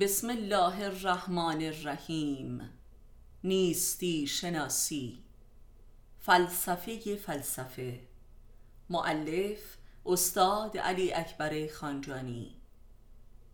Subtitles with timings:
[0.00, 2.70] بسم الله الرحمن الرحیم.
[3.44, 5.18] نیستی شناسی.
[6.20, 8.00] فلسفه فلسفه.
[8.90, 9.58] معلف
[10.06, 12.56] استاد علی اکبر خانجانی.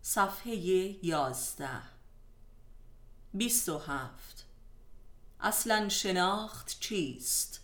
[0.02, 0.54] صفحه
[1.06, 1.82] یازده.
[3.34, 4.46] بیست و هفت.
[5.40, 7.60] اصلا شناخت چیست؟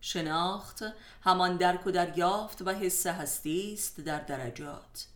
[0.00, 0.84] شناخت
[1.22, 5.06] همان درک و دریافت و حس هستی است در درجات.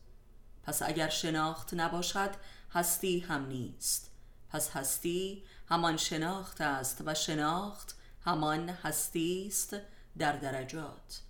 [0.62, 2.30] پس اگر شناخت نباشد
[2.74, 4.10] هستی هم نیست.
[4.50, 9.76] پس هستی همان شناخت است و شناخت همان هستی است
[10.18, 11.20] در درجات.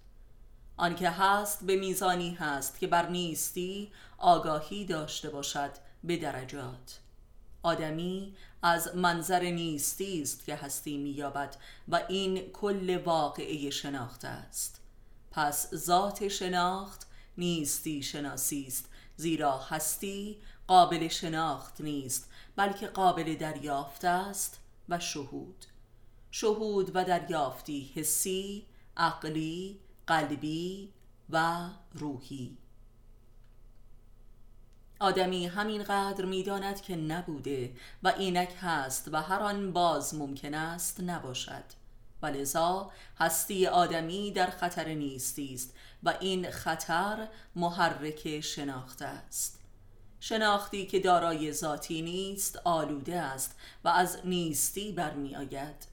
[0.76, 5.70] آنکه هست به میزانی هست که بر نیستی آگاهی داشته باشد
[6.04, 7.00] به درجات.
[7.62, 11.56] آدمی از منظر نیستی است که هستی مییابد
[11.88, 14.80] و این کل واقعه شناخت است.
[15.30, 17.06] پس ذات شناخت
[17.38, 25.64] نیستی شناسی است زیرا هستی قابل شناخت نیست بلکه قابل دریافت است و شهود.
[26.30, 30.92] شهود و دریافتی حسی عقلی قلبی
[31.30, 32.56] و روحی.
[35.00, 41.64] آدمی همینقدر می‌داند که نبوده و اینک هست و هر آن باز ممکن است نباشد.
[42.22, 49.63] و لذا هستی آدمی در خطر نیستی است و این خطر محرک شناخت است.
[50.26, 55.86] شناختی که دارای ذاتی نیست آلوده است و از نیستی برمی آید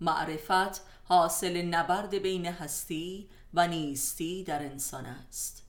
[0.00, 5.62] معرفت حاصل نبرد بین هستی و نیستی در انسان است.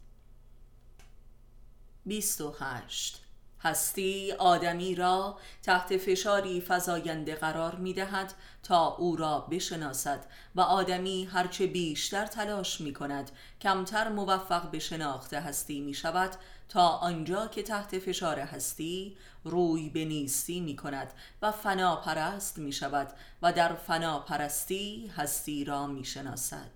[2.05, 3.25] 28
[3.66, 11.25] هستی آدمی را تحت فشاری فزاینده قرار می دهد تا او را بشناسد و آدمی
[11.25, 16.36] هرچه بیشتر تلاش می کند کمتر موفق به شناخت هستی می شود
[16.69, 23.08] تا آنجا که تحت فشار هستی روی به نیستی می کند و فناپرست می شود
[23.41, 26.74] و در فناپرستی هستی را می شناسد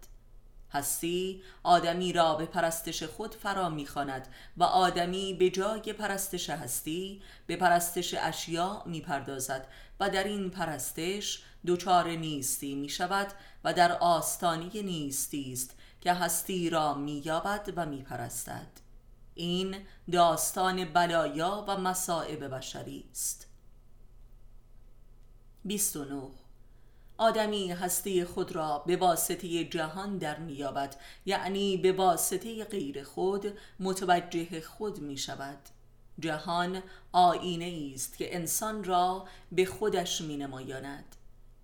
[0.72, 7.56] هستی آدمی را به پرستش خود فرا می‌خواند و آدمی به جای پرستش هستی به
[7.56, 9.68] پرستش اشیاء می‌پردازد
[10.00, 13.28] و در این پرستش دچار نیستی می شود
[13.64, 18.68] و در آستانی نیستی است که هستی را مییابد و میپرستد.
[19.36, 19.76] این
[20.12, 23.48] داستان بلایا و مصائب بشری است.
[25.66, 26.22] 29
[27.20, 34.62] آدمی هستی خود را به واسطه جهان در میابد یعنی به واسطه غیر خود متوجه
[34.62, 35.58] خود می شود
[36.20, 41.16] جهان آینه است که انسان را به خودش می نمایاند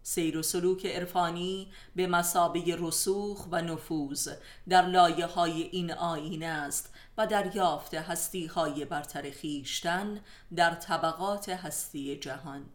[0.04, 4.30] سیر و سلوک عرفانی به مسابه رسوخ و نفوذ
[4.70, 10.20] در لایه های این آینه است و دریافت هستی های برتر خیشتن
[10.56, 12.66] در طبقات هستی جهان.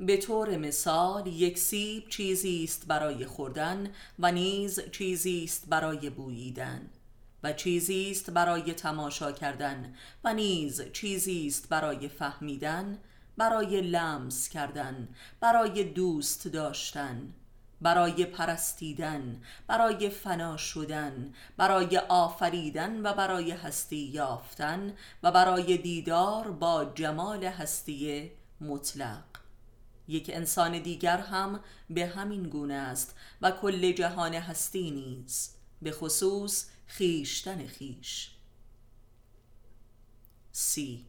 [0.00, 6.90] به طور مثال یک سیب چیزی است برای خوردن و نیز چیزی است برای بوییدن
[7.42, 12.98] و چیزی است برای تماشا کردن و نیز چیزی است برای فهمیدن
[13.36, 15.08] برای لمس کردن
[15.40, 17.32] برای دوست داشتن
[17.80, 24.92] برای پرستیدن برای فنا شدن برای آفریدن و برای هستی یافتن
[25.22, 28.30] و برای دیدار با جمال هستی
[28.60, 29.45] مطلق.
[30.08, 35.50] یک انسان دیگر هم به همین گونه است و کل جهان هستی نیز
[35.82, 38.30] به خصوص خیشتن خیش
[40.52, 41.06] سی.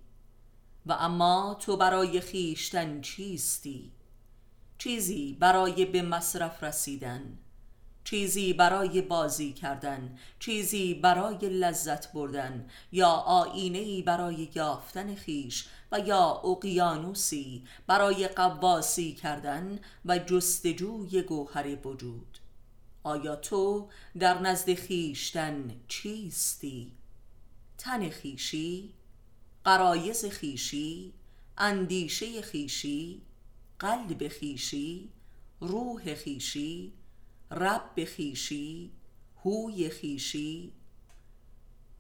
[0.86, 3.92] و اما تو برای خیشتن چیستی؟
[4.78, 7.38] چیزی برای به مصرف رسیدن
[8.04, 16.42] چیزی برای بازی کردن چیزی برای لذت بردن یا آینه برای یافتن خیش و یا
[16.44, 22.38] اقیانوسی برای قواسی کردن و جستجوی گوهر وجود
[23.04, 23.90] آیا تو
[24.20, 26.92] در نزد خیشتن چیستی؟
[27.78, 28.94] تن خیشی؟
[29.64, 31.14] قرایز خیشی؟
[31.58, 33.22] اندیشه خیشی؟
[33.80, 35.10] قلب خیشی؟
[35.60, 36.94] روح خیشی؟
[37.52, 38.92] رب خیشی
[39.46, 40.72] هوی خیشی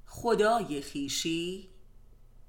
[0.05, 1.69] خدای خیشی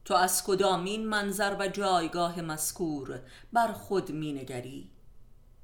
[0.09, 3.21] تو از کدامین منظر و جایگاه مذکور
[3.53, 4.91] بر خود مینگری؟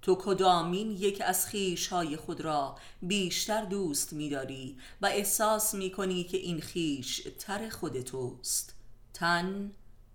[0.02, 6.60] تو کدامین یک از خیشهای خود را بیشتر دوست میداری و احساس می‌کنی که این
[6.60, 8.74] خیش تر خود توست؟
[9.14, 9.72] تن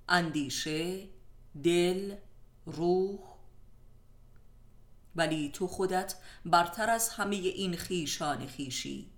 [0.09, 1.07] اندیشه
[1.63, 2.15] دل
[2.65, 3.19] روح؟
[5.15, 6.15] ولی تو خودت
[6.45, 9.11] برتر از همه این خیشان خیشی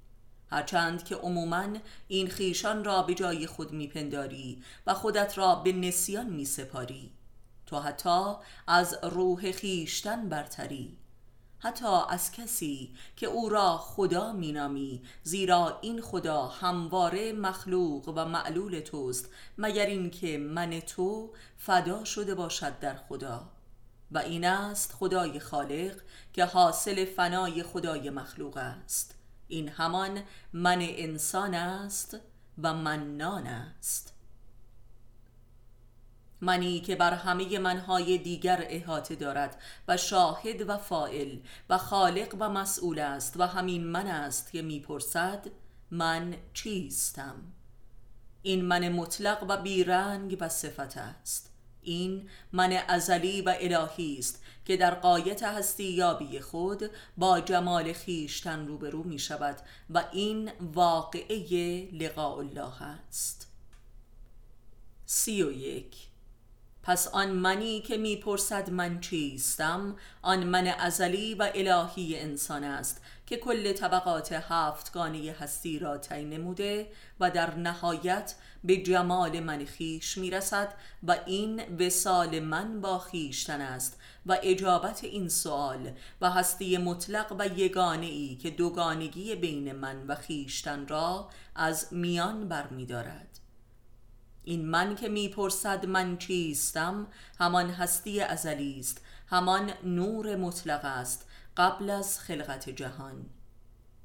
[0.52, 1.68] هرچند که عموما
[2.08, 7.12] این خیشان را به جای خود میپنداری و خودت را به نسیان میسپاری.
[7.66, 8.34] تو حتی
[8.68, 10.98] از روح خیشتن برتری.
[11.60, 18.80] حتی از کسی که او را خدا مینامی زیرا این خدا همواره مخلوق و معلول
[18.80, 23.50] توست مگر اینکه من تو فدا شده باشد در خدا.
[24.12, 25.96] و این است خدای خالق
[26.34, 29.21] که حاصل فنای خدای مخلوق است.
[29.52, 32.18] این همان من انسان است
[32.64, 34.14] و منان است.
[36.42, 41.40] منی که بر همه منهای دیگر احاطه دارد و شاهد و فائل
[41.70, 45.48] و خالق و مسئول است و همین من است که می‌پرسد
[45.92, 47.36] من چیستم.
[48.42, 51.51] این من مطلق و بیرنگ و صفت است.
[51.84, 58.68] این من ازلی و الهی است که در قایت هستی یابی خود با جمال خیشتن
[58.68, 59.58] روبرو می شود
[59.90, 63.48] و این واقعه لقاء الله است.
[65.06, 65.96] سی و یک.
[66.84, 73.38] پس آن منی که می‌پرسد من چیستم آن من ازلی و الهی انسان است که
[73.38, 80.74] کل طبقات هفتگانه هستی را تعیین نموده و در نهایت به جمال من خیش می‌رسد
[81.04, 85.92] و این وسال من با خیشتن است و اجابت این سوال
[86.22, 92.48] و هستی مطلق و یگانه ای که دوگانگی بین من و خیشتن را از میان
[92.48, 93.40] برمیدارد
[94.44, 97.08] این من که می‌پرسد من چیستم
[97.40, 101.28] همان هستی ازلی است همان نور مطلق است
[101.58, 103.26] قبل از خلقت جهان.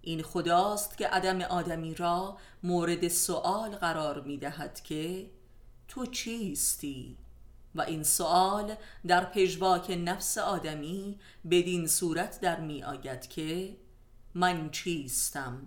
[0.07, 5.31] این خداست که عدم آدمی را مورد سوال قرار می دهد که
[5.89, 7.17] تو چیستی؟
[7.75, 8.75] و این سوال
[9.07, 11.19] در پژواک نفس آدمی
[11.51, 13.77] بدین صورت در می آید که
[14.35, 15.67] من چیستم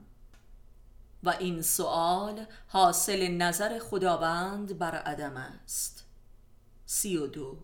[1.24, 6.06] و این سوال حاصل نظر خداوند بر عدم است
[6.86, 7.58] سی و دو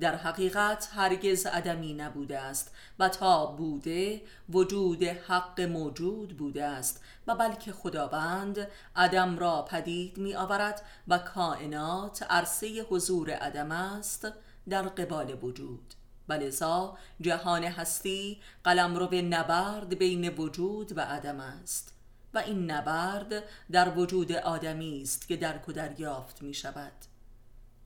[0.00, 7.34] در حقیقت هرگز عدمی نبوده است و تا بوده وجود حق موجود بوده است و
[7.34, 14.28] بلکه خداوند عدم را پدید می آورد و کائنات عرصه حضور عدم است
[14.68, 15.94] در قبال وجود.
[16.28, 21.94] ولذا جهان هستی قلم رو به نبرد بین وجود و عدم است.
[22.34, 23.42] و این نبرد
[23.72, 26.92] در وجود آدمی است که درک و دریافت می شود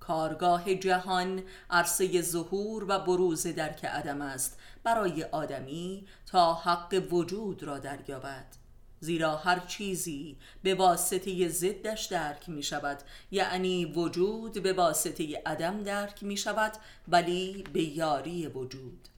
[0.07, 4.59] کارگاه جهان عرصه ظهور و بروز درک عدم است.
[4.83, 8.47] برای آدمی تا حق وجود را دریابد.
[9.01, 12.99] زیرا هر چیزی به واسطه ضدش درک می شود.
[13.31, 16.73] یعنی وجود به واسطه عدم درک می شود
[17.09, 19.09] ولی به یاری وجود.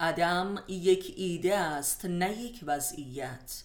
[0.00, 3.62] عدم یک ایده است نه یک وضعیت.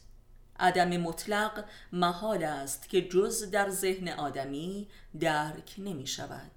[0.60, 4.88] عدم مطلق محال است که جز در ذهن آدمی
[5.20, 6.52] درک نمی شود.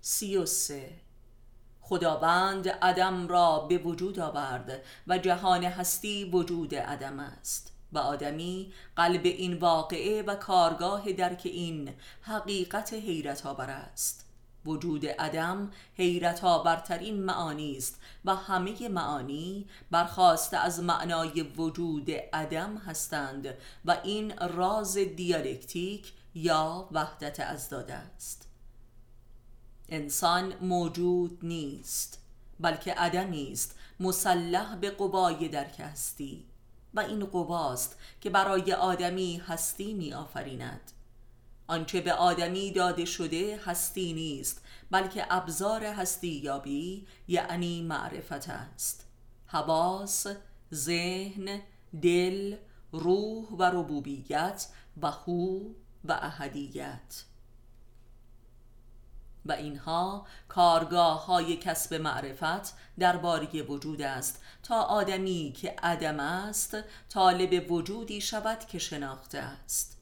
[0.00, 0.90] سی و سه.
[1.80, 7.74] خداوند عدم را به وجود آورد و جهان هستی وجود عدم است.
[7.94, 14.23] و آدمی قلب این واقعه و کارگاه درک این حقیقت حیرت آور است.
[14.66, 23.54] وجود عدم حیرت آورترین معانی است و همه معانی برخواسته از معنای وجود عدم هستند
[23.84, 28.48] و این راز دیالکتیک یا وحدت ازداد است.
[29.88, 32.18] انسان موجود نیست
[32.60, 36.44] بلکه عدمی است مسلح به قوای درک هستی
[36.94, 40.92] و این قواست که برای آدمی هستی می آفریند
[41.66, 49.06] آنچه به آدمی داده شده هستی نیست بلکه ابزار هستی یابی یعنی معرفت است.
[49.46, 50.26] حواس،
[50.74, 51.60] ذهن،
[52.02, 52.56] دل،
[52.92, 54.66] روح و ربوبیت
[55.02, 55.60] و هو
[56.04, 57.24] و احدیت.
[59.46, 64.42] و اینها کارگاه های کسب معرفت درباره وجود است.
[64.62, 66.76] تا آدمی که عدم است
[67.08, 69.93] طالب وجودی شود که شناخته است.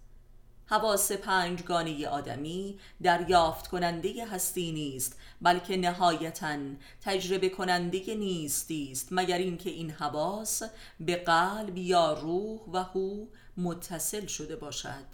[0.73, 6.59] حواس پنجگانه آدمی دریافت کننده هستی نیست بلکه نهایتا
[7.03, 10.63] تجربه کننده نیستی است مگر اینکه این حواس
[11.01, 13.27] به قلب یا روح و هو
[13.57, 15.07] متصل شده باشد.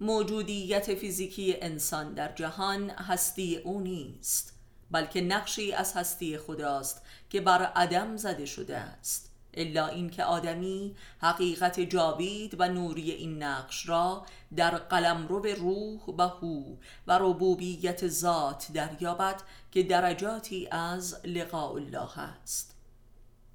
[0.00, 4.58] موجودیت فیزیکی انسان در جهان هستی او نیست
[4.90, 9.35] بلکه نقشی از هستی خداست که بر عدم زده شده است.
[9.56, 16.76] الا اینکه آدمی حقیقت جاوید و نوری این نقش را در قلمرو روح و هو
[17.06, 22.76] و ربوبیت ذات دریابد که درجاتی از لقاء الله است.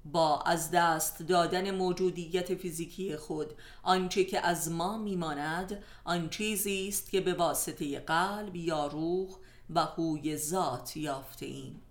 [0.04, 7.10] با از دست دادن موجودیت فیزیکی خود آنچه که از ما میماند آن چیزی است
[7.10, 9.28] که به واسطه قلب یا روح
[9.70, 11.82] و هوی ذات یافته ایم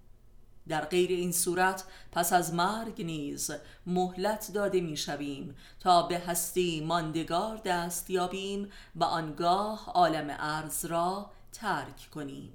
[0.71, 3.51] در غیر این صورت پس از مرگ نیز
[3.85, 12.09] مهلت داده می‌شویم تا به هستی ماندگار دست یابیم و آنگاه عالم ارز را ترک
[12.13, 12.53] کنیم.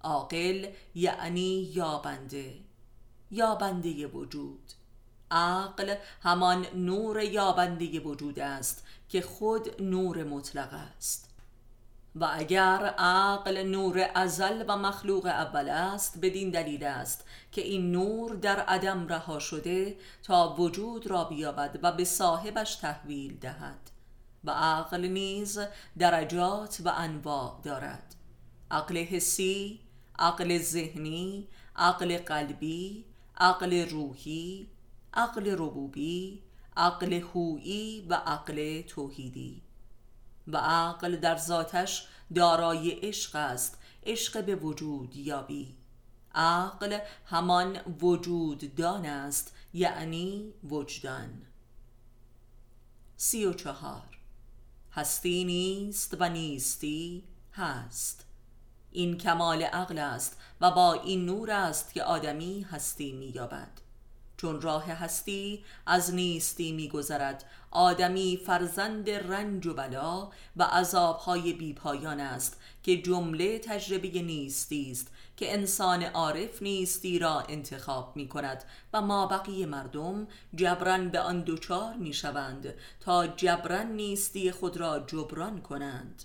[0.00, 2.54] عاقل یعنی یابنده
[3.30, 4.72] یابنده وجود.
[5.30, 11.31] عقل همان نور یابنده وجود است که خود نور مطلق است.
[12.14, 18.34] و اگر عقل نور ازل و مخلوق اول است بدین دلیل است که این نور
[18.34, 23.90] در عدم رها شده تا وجود را بیابد و به صاحبش تحویل دهد
[24.44, 25.58] و عقل نیز
[25.98, 28.14] درجات و انواع دارد.
[28.70, 29.80] عقل حسی
[30.18, 33.04] عقل ذهنی عقل قلبی
[33.36, 34.66] عقل روحی
[35.14, 36.42] عقل ربوبی
[36.76, 39.62] عقل هویی و عقل توحیدی.
[40.48, 45.76] و عقل در ذاتش دارای عشق است عشق به وجود یابی.
[46.34, 51.42] عقل همان وجود دان است یعنی وجدان.
[53.16, 54.18] سی و چهار.
[54.92, 58.24] هستی نیست و نیستی هست.
[58.90, 63.81] این کمال عقل است و با این نور است که آدمی هستی مییابد.
[64.42, 67.44] چون راه هستی از نیستی میگذرد.
[67.70, 75.52] آدمی فرزند رنج و بلا و عذابهای بیپایان است که جمله تجربه نیستی است که
[75.52, 81.94] انسان عارف نیستی را انتخاب می کند و ما بقیه مردم جبران به آن دوچار
[81.94, 86.22] می شوند تا جبران نیستی خود را جبران کنند.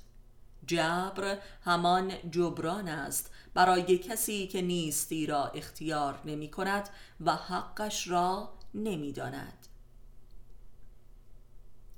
[0.67, 6.89] جبر همان جبران است برای کسی که نیستی را اختیار نمی کند
[7.25, 9.67] و حقش را نمی داند.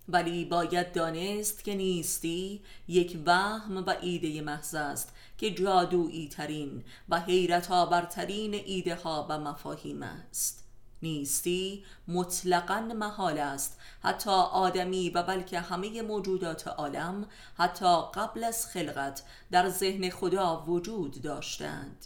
[0.10, 7.20] ولی باید دانست که نیستی یک وهم و ایده محض است که جادویی ترین و
[7.20, 10.69] حیرت آورترین ایده ها و مفاهیم است.
[11.02, 13.80] نیستی مطلقا محال است.
[14.04, 17.28] حتی آدمی و بلکه همه موجودات عالم
[17.58, 22.06] حتی قبل از خلقت در ذهن خدا وجود داشتند.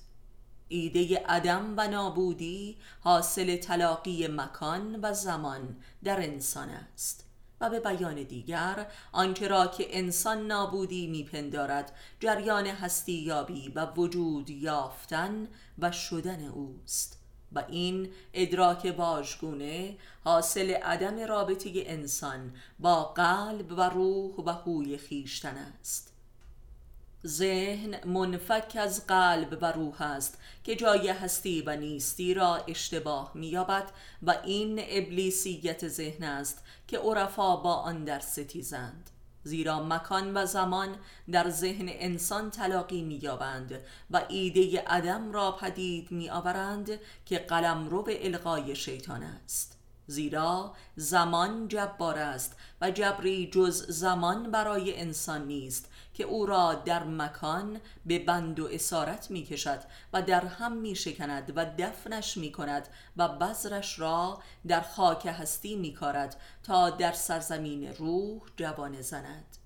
[0.67, 7.25] ایده عدم و نابودی حاصل تلاقی مکان و زمان در انسان است.
[7.61, 14.49] و به بیان دیگر آنچه را که انسان نابودی میپندارد جریان هستی یابی و وجود
[14.49, 15.47] یافتن
[15.79, 17.22] و شدن اوست.
[17.55, 25.57] و این ادراک واژگونه حاصل عدم رابطه انسان با قلب و روح و هوی خیشتن
[25.57, 26.13] است.
[27.27, 33.91] ذهن منفک از قلب و روح است که جای هستی و نیستی را اشتباه مییابد
[34.23, 39.09] و این ابلیسیت ذهن است که عرفا با آن در ستیزند.
[39.43, 40.95] زیرا مکان و زمان
[41.31, 43.79] در ذهن انسان تلاقی مییابند
[44.11, 49.77] و ایده عدم را پدید میآورند که قلمرو به القای شیطان است.
[50.07, 55.89] زیرا زمان جبار است و جبری جز زمان برای انسان نیست.
[56.13, 59.79] که او را در مکان به بند و اسارت می کشد
[60.13, 65.75] و در هم می شکند و دفنش می کند و بذرش را در خاک هستی
[65.75, 69.57] می کارد تا در سرزمین روح جوانه زند.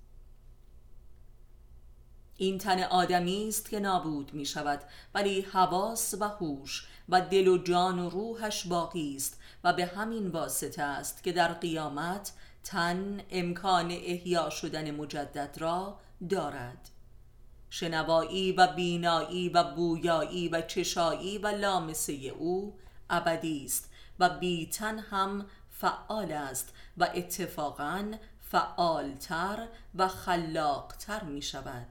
[2.37, 4.81] این تن آدمی است که نابود می شود
[5.13, 10.27] ولی حواس و هوش و دل و جان و روحش باقی است و به همین
[10.27, 12.31] واسطه است که در قیامت
[12.63, 16.89] تن امکان احیا شدن مجدد را دارد.
[17.69, 22.73] شنوایی و بینایی و بویایی و چشایی و لامسه او
[23.09, 31.87] ابدی است و بیتن هم فعال است و اتفاقا فعالتر و خلاقتر می شود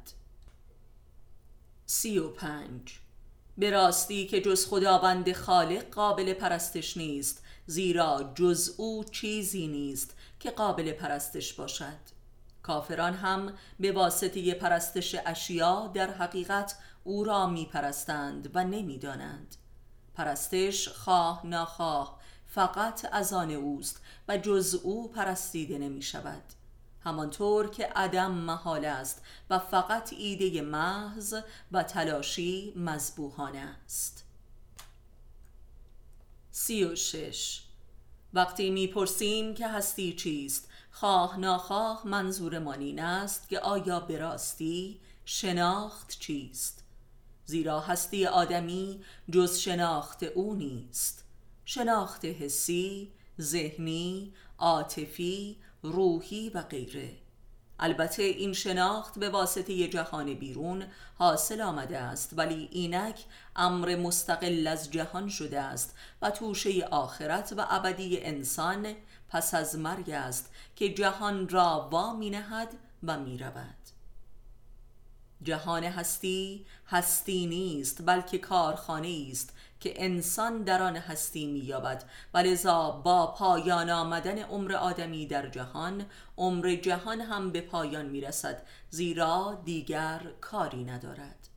[1.87, 2.99] سی و پنج.
[3.59, 10.51] به راستی که جز خداوند خالق قابل پرستش نیست زیرا جز او چیزی نیست که
[10.51, 12.16] قابل پرستش باشد.
[12.67, 19.57] کافران هم به واسطه پرستش اشیا در حقیقت او را می پرستند و نمی دانند.
[20.15, 26.43] پرستش خواه ناخواه فقط از آن اوست و جز او پرستیده نمی شود
[27.05, 31.35] همانطور که عدم محال است و فقط ایده محض
[31.73, 34.25] و تلاشی مذبوحانه است.
[36.51, 37.63] سی و شش.
[38.35, 40.69] وقتی می‌پرسیم که هستی چیست
[41.01, 46.85] خواه ناخواه منظورمان این است که آیا به راستی شناخت چیست؟
[47.45, 51.25] زیرا هستی آدمی جز شناخت او نیست.
[51.65, 57.17] شناخت حسی، ذهنی، عاطفی، روحی و غیره.
[57.79, 60.85] البته این شناخت به واسطه جهان بیرون
[61.19, 63.25] حاصل آمده است ولی اینک
[63.57, 68.95] امر مستقل از جهان شده است و توشه آخرت و ابدی انسان
[69.29, 72.69] پس از مرگ است که جهان را وا می نهد
[73.03, 73.75] و می رود
[75.43, 82.05] جهان هستی هستی نیست بلکه کارخانه است که انسان در آن هستی مییابد.
[82.35, 86.07] و لذا با پایان آمدن عمر آدمی در جهان
[86.37, 91.49] عمر جهان هم به پایان می‌رسد زیرا دیگر کاری ندارد.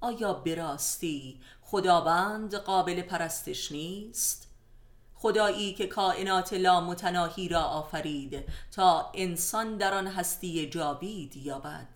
[0.00, 4.45] آیا براستی خداوند قابل پرستش نیست؟
[5.26, 11.88] خدایی که کائنات متناهی را آفرید تا انسان در آن هستی جاوید یابد.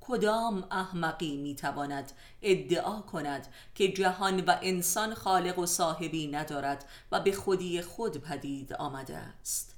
[0.00, 7.32] کدام احمقی می‌تواند ادعا کند که جهان و انسان خالق و صاحبی ندارد و به
[7.32, 9.76] خودی خود پدید آمده است؟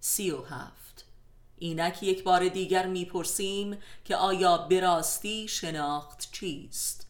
[0.00, 1.04] سی و هفت.
[1.58, 7.06] اینک یک بار دیگر می‌پرسیم که آیا براستی شناخت چیست؟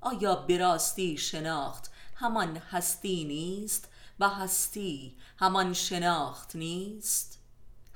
[0.00, 3.88] آیا براستی شناخت همان هستی نیست
[4.20, 7.38] و هستی همان شناخت نیست؟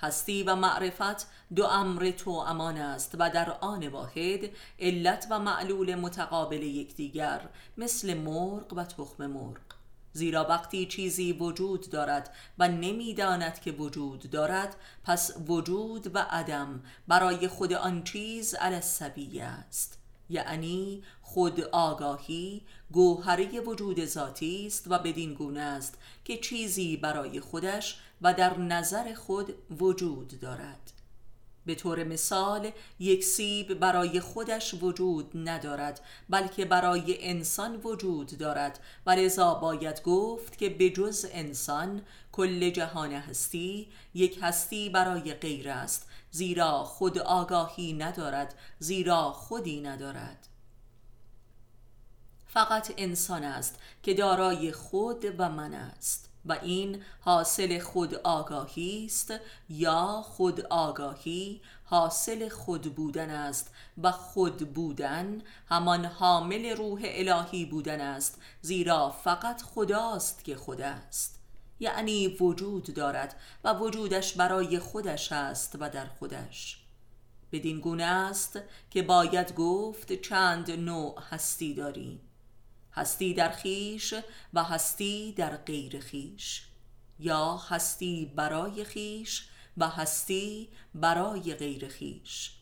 [0.00, 5.94] هستی و معرفت دو امر تو امان است و در آن واحد علت و معلول
[5.94, 7.40] متقابل یکدیگر
[7.76, 9.60] مثل مرغ و تخم مرغ
[10.12, 17.48] زیرا وقتی چیزی وجود دارد و نمی‌داند که وجود دارد پس وجود و عدم برای
[17.48, 19.98] خود آن چیز علی است
[20.30, 27.98] یعنی خود آگاهی گوهره وجود ذاتی است و بدین گونه است که چیزی برای خودش
[28.22, 30.92] و در نظر خود وجود دارد.
[31.66, 39.10] به طور مثال یک سیب برای خودش وجود ندارد بلکه برای انسان وجود دارد و
[39.10, 46.06] لذا باید گفت که به جز انسان کل جهان هستی یک هستی برای غیر است
[46.30, 50.47] زیرا خود آگاهی ندارد زیرا خودی ندارد.
[52.48, 59.34] فقط انسان است که دارای خود و من است و این حاصل خود آگاهی است
[59.68, 68.00] یا خود آگاهی حاصل خود بودن است و خود بودن همان حامل روح الهی بودن
[68.00, 71.38] است زیرا فقط خداست که خود است.
[71.80, 76.84] یعنی وجود دارد و وجودش برای خودش است و در خودش.
[77.52, 82.27] بدین گونه است که باید گفت چند نوع هستی داریم.
[82.98, 84.14] هستی در خیش
[84.54, 86.62] و هستی در غیر خیش.
[87.18, 92.52] یا هستی برای خیش و هستی برای غیر خیش.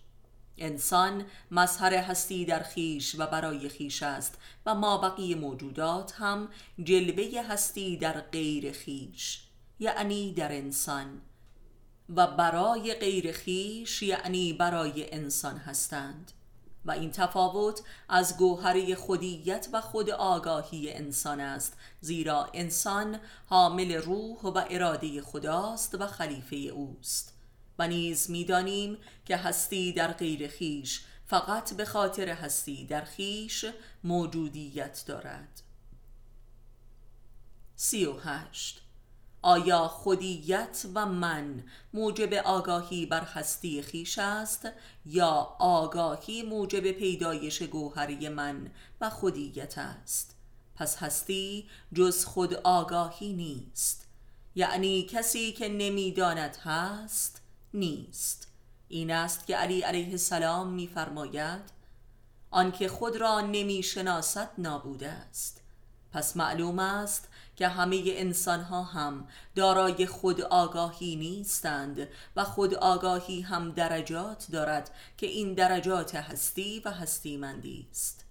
[0.58, 6.48] انسان مظهر هستی در خیش و برای خیش است و ما بقیه موجودات هم
[6.82, 9.42] جلوه هستی در غیر خیش
[9.78, 11.20] یعنی در انسان.
[12.08, 16.32] و برای غیر خیش یعنی برای انسان هستند.
[16.86, 24.40] و این تفاوت از گوهره خودیت و خود آگاهی انسان است زیرا انسان حامل روح
[24.40, 27.32] و اراده خداست و خلیفه اوست.
[27.78, 33.64] و نیز می‌دانیم که هستی در غیر خیش فقط به خاطر هستی در خیش
[34.04, 35.62] موجودیت دارد.
[37.76, 38.85] سی و هشت
[39.46, 44.68] آیا خودیت و من موجب آگاهی بر هستی خیش است
[45.04, 50.36] یا آگاهی موجب پیدایش گوهری من و خودیت است؟
[50.74, 54.06] پس هستی جز خود آگاهی نیست.
[54.54, 57.42] یعنی کسی که نمی‌داند هست
[57.74, 58.48] نیست.
[58.88, 61.62] این است که علی علیه السلام میفرماید
[62.50, 65.60] آنکه خود را نمی‌شناسد نابوده است.
[66.12, 73.40] پس معلوم است که همه انسان ها هم دارای خود آگاهی نیستند و خود آگاهی
[73.40, 78.24] هم درجات دارد که این درجات هستی و هستیمندی است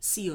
[0.00, 0.32] سی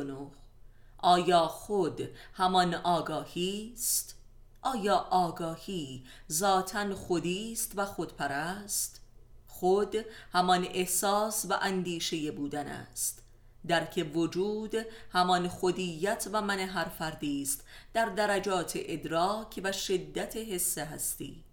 [0.98, 4.16] آیا خود همان آگاهی است؟
[4.62, 9.02] آیا آگاهی ذاتا خودی است و خودپرست؟
[9.48, 9.96] خود
[10.34, 13.24] همان احساس و اندیشه بودن است
[13.68, 14.76] درک وجود
[15.12, 21.44] همان خودیت و من هر فردی است در درجات ادراک و شدت حس هستی.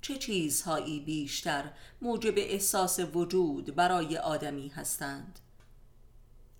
[0.00, 5.38] چه چیزهایی بیشتر موجب احساس وجود برای آدمی هستند؟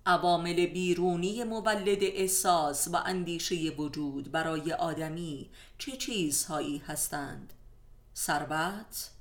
[0.05, 7.53] عوامل بیرونی مولد احساس و اندیشه وجود برای آدمی چه چیزهایی هستند؟
[8.15, 9.11] ثروت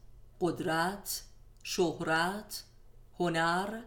[0.40, 1.22] قدرت
[1.62, 2.64] شهرت
[3.18, 3.80] هنر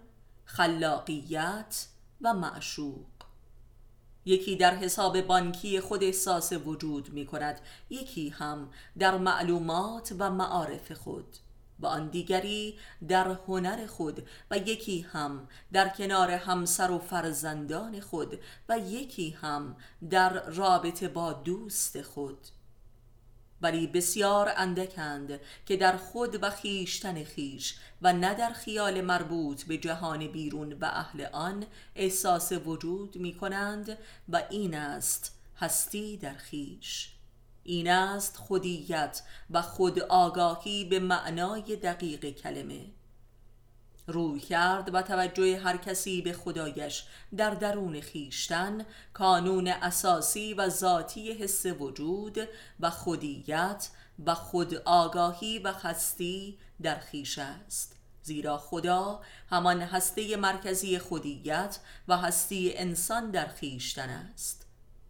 [0.46, 1.88] خلاقیت
[2.22, 3.06] و معشوق.
[4.26, 10.92] یکی در حساب بانکی خود احساس وجود می کند یکی هم در معلومات و معارف
[10.92, 11.38] خود.
[11.80, 12.78] و آن دیگری
[13.08, 19.76] در هنر خود و یکی هم در کنار همسر و فرزندان خود و یکی هم
[20.10, 22.38] در رابطه با دوست خود.
[23.62, 29.78] ولی بسیار اندکند که در خود و خیشتن خیش و نه در خیال مربوط به
[29.78, 31.66] جهان بیرون و اهل آن
[31.96, 33.98] احساس وجود می کنند
[34.30, 37.10] و این است هستی در خیش
[37.64, 42.82] این است خودیت و خود آگاهی به معنای دقیق کلمه.
[44.08, 47.04] روی کرد و توجه هر کسی به خدایش
[47.38, 52.38] در درون خیشتن کانون اساسی و ذاتی حس وجود
[52.80, 53.90] و خودیت
[54.26, 57.96] و خود آگاهی و خستی در خیش است.
[58.24, 64.66] زیرا خدا همان هسته مرکزی خودیت و هستی انسان در خیشتن است.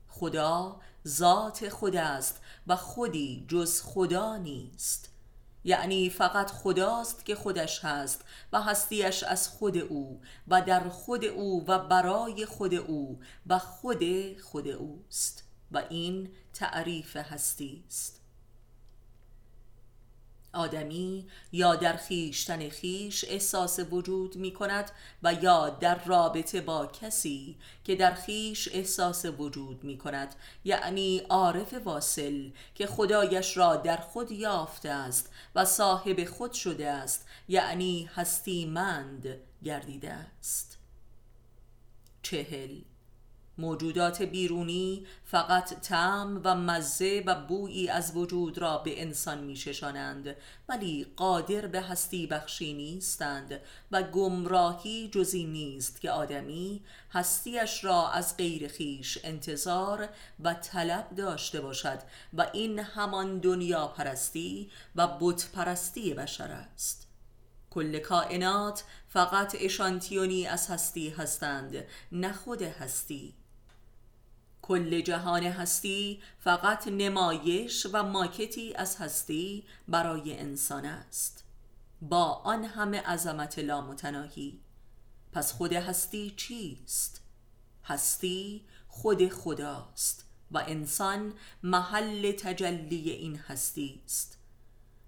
[0.07, 5.14] خدا ذات خود است و خودی جز خدا نیست.
[5.65, 11.65] یعنی فقط خداست که خودش هست و هستیش از خود او و در خود او
[11.67, 14.03] و برای خود او و خود
[14.41, 18.24] خود اوست و این تعریف هستی است
[20.55, 24.91] آدمی یا در خیشتن خیش احساس وجود می کند
[25.23, 31.73] و یا در رابطه با کسی که در خیش احساس وجود می کند یعنی عارف
[31.73, 37.27] واصل که خدایش را در خود یافته است و صاحب خود شده است.
[37.47, 40.77] یعنی هستیمند گردیده است.
[42.21, 42.81] چهل
[43.57, 50.35] موجودات بیرونی فقط طعم و مزه و بویی از وجود را به انسان میششانند
[50.69, 58.37] ولی قادر به هستی بخشی نیستند و گمراهی جزی نیست که آدمی هستیش را از
[58.37, 61.99] غیر خیش انتظار و طلب داشته باشد
[62.33, 67.07] و این همان دنیا پرستی و بت پرستی بشر است.
[67.69, 73.33] کل کائنات فقط اشانتیونی از هستی هستند نه خود هستی.
[74.67, 81.43] کل جهان هستی فقط نمایش و ماکتی از هستی برای انسان است.
[82.01, 84.59] با آن همه عظمت لامتناهی.
[85.31, 87.21] پس خود هستی چیست؟
[87.83, 94.34] هستی خود خداست و انسان محل تجلی این هستی است.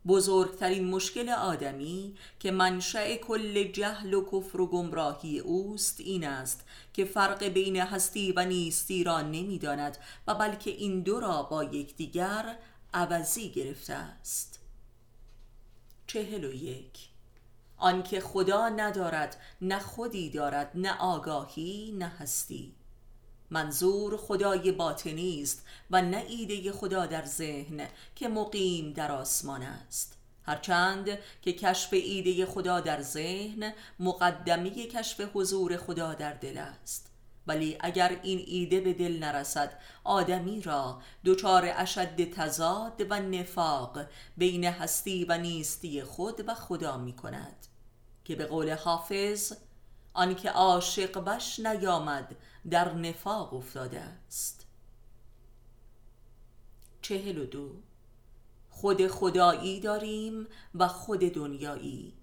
[0.08, 7.06] بزرگترین مشکل آدمی که منشأ کل جهل و کفر و گمراهی اوست این است که
[7.06, 12.58] فرق بین هستی و نیستی را نمی‌داند و بلکه این دو را با یکدیگر
[12.93, 14.60] عوضی گرفته است.
[16.08, 17.10] چهل و یک.
[17.78, 22.74] آنکه خدا ندارد نه خودی دارد نه آگاهی نه هستی.
[23.52, 30.18] منظور خدای باطنی است و نه ایده خدا در ذهن که مقیم در آسمان است.
[30.44, 37.12] هرچند که کشف ایده خدا در ذهن مقدمی کشف حضور خدا در دل است.
[37.48, 44.00] ولی اگر این ایده به دل نرسد آدمی را دچار اشد تزاد و نفاق
[44.38, 47.68] بین هستی و نیستی خود و خدا می کند.
[48.26, 49.54] که به قول حافظ
[50.14, 52.36] آنکه عاشق بش نیامد
[52.70, 54.66] در نفاق افتاده است.
[57.02, 57.72] چهل و دو.
[58.70, 62.14] خود خدایی داریم و خود دنیایی.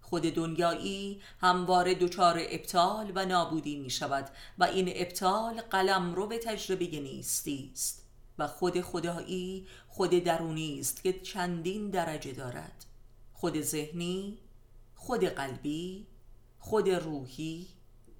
[0.00, 6.38] خود دنیایی همواره دچار ابطال و نابودی می شود و این ابطال قلم رو به
[6.38, 8.06] تجربه نیستی است
[8.38, 12.84] و خود خدایی خود درونی است که چندین درجه دارد.
[13.32, 14.38] خود ذهنی
[14.94, 16.06] خود قلبی
[16.58, 17.66] خود روحی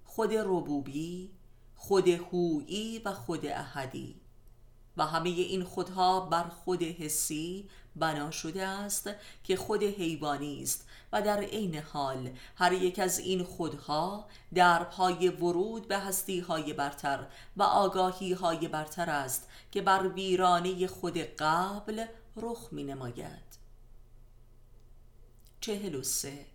[0.05, 1.31] خود ربوبی
[1.89, 4.21] خود هویی و خود احدی.
[4.97, 9.11] و همه این خودها بر خود حسی بنا شده است
[9.45, 15.29] که خود حیوانی است و در عین حال هر یک از این خودها در پای
[15.29, 22.05] ورود به هستی های برتر و آگاهی های برتر است که بر ویرانه خود قبل
[22.37, 23.59] رخ می نماید
[25.61, 26.54] چهل و سه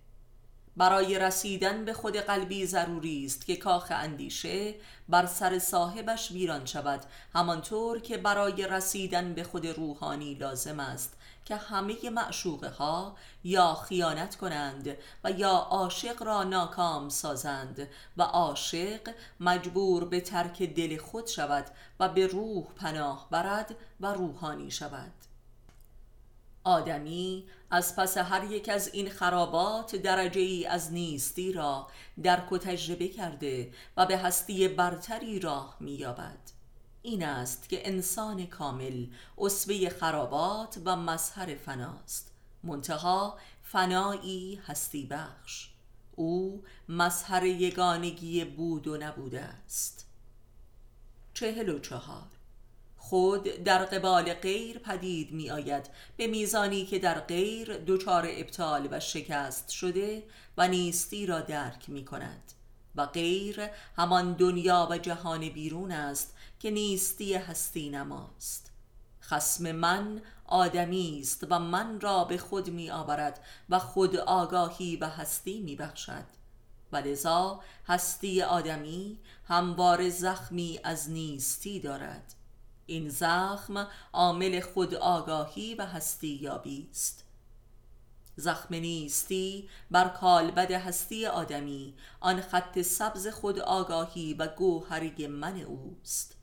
[0.77, 4.75] برای رسیدن به خود قلبی ضروری است که کاخ اندیشه
[5.09, 7.01] بر سر صاحبش ویران شود
[7.33, 14.35] همانطور که برای رسیدن به خود روحانی لازم است که همه معشوقه ها یا خیانت
[14.35, 21.65] کنند و یا عاشق را ناکام سازند و عاشق مجبور به ترک دل خود شود
[21.99, 25.11] و به روح پناه برد و روحانی شود.
[26.63, 31.87] آدمی از پس هر یک از این خرابات درجه ای از نیستی را
[32.23, 36.39] درک و تجربه کرده و به هستی برتری راه مییابد.
[37.01, 42.31] این است که انسان کامل اسوه خرابات و مظهر فناست.
[42.63, 45.69] منتها فنایی هستی بخش.
[46.15, 50.05] او مظهر یگانگی بود و نبوده است.
[51.33, 52.38] چهل و چهار
[53.09, 58.99] خود در قبال غیر پدید می آید به میزانی که در غیر دچار ابطال و
[58.99, 60.23] شکست شده
[60.57, 62.53] و نیستی را درک می کند
[62.95, 68.71] و غیر همان دنیا و جهان بیرون است که نیستی هستی نماست.
[69.21, 75.05] خسم من آدمی است و من را به خود می آورد و خود آگاهی و
[75.05, 76.25] هستی می بخشد
[76.91, 82.38] و لذا هستی آدمی هموار زخمی از نیستی دارد.
[82.89, 87.23] این زخم عامل خود آگاهی و هستی یابی است.
[88.35, 96.35] زخم نیستی بر کالبد هستی آدمی آن خط سبز خود آگاهی و گوهری من اوست.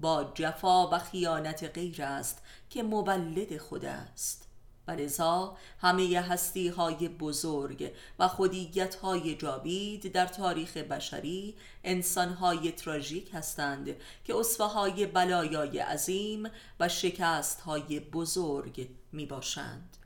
[0.00, 4.49] با جفا و خیانت غیر است که مولد خود است.
[4.90, 13.30] ولذا همه هستی های بزرگ و خودیت های جاوید در تاریخ بشری انسان های تراژیک
[13.34, 16.50] هستند که اصفه های بلایای عظیم
[16.80, 19.96] و شکست های بزرگ می باشند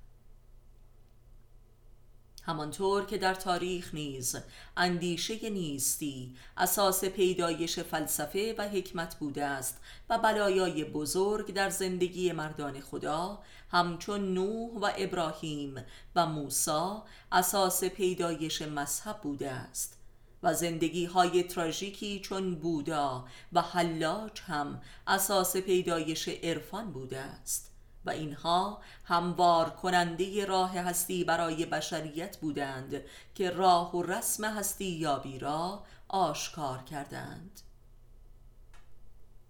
[2.47, 4.37] همانطور که در تاریخ نیز
[4.77, 9.81] اندیشه نیستی اساس پیدایش فلسفه و حکمت بوده است
[10.11, 13.39] و بلایای بزرگ در زندگی مردان خدا
[13.71, 15.85] همچون نوح و ابراهیم
[16.17, 16.93] و موسی
[17.33, 19.99] اساس پیدایش مذهب بوده است
[20.43, 27.74] و زندگی های تراژیکی چون بودا و حلاج هم اساس پیدایش عرفان بوده است.
[28.05, 33.03] و اینها هموار کننده راه هستی برای بشریت بودند
[33.35, 37.61] که راه و رسم هستی یابی را آشکار کردند.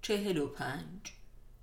[0.02, 1.12] چهل و پنج.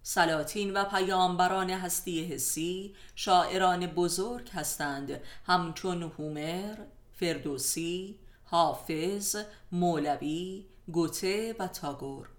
[0.03, 6.75] سلاطین و پیامبران هستی حسی شاعران بزرگ هستند همچون هومر،
[7.13, 9.35] فردوسی، حافظ،
[9.71, 12.29] مولوی، گوته و تاگور.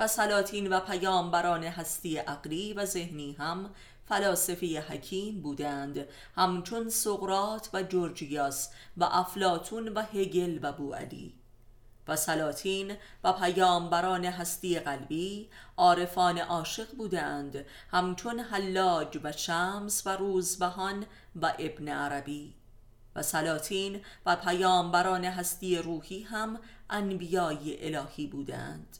[0.00, 3.70] و سلاطین و پیامبران هستی عقلی و ذهنی هم
[4.08, 6.06] فلاسفه حکیم بودند.
[6.36, 11.34] همچون سقرات و جورجیاس و افلاتون و هگل و بوعلی
[12.08, 17.66] و سلاطین و پیامبران هستی قلبی عارفان عاشق بودند.
[17.90, 21.06] همچون حلاج و شمس و روزبهان
[21.42, 22.54] و ابن عربی.
[23.16, 26.58] و سلاطین و پیامبران هستی روحی هم
[26.90, 28.98] انبیای الهی بودند.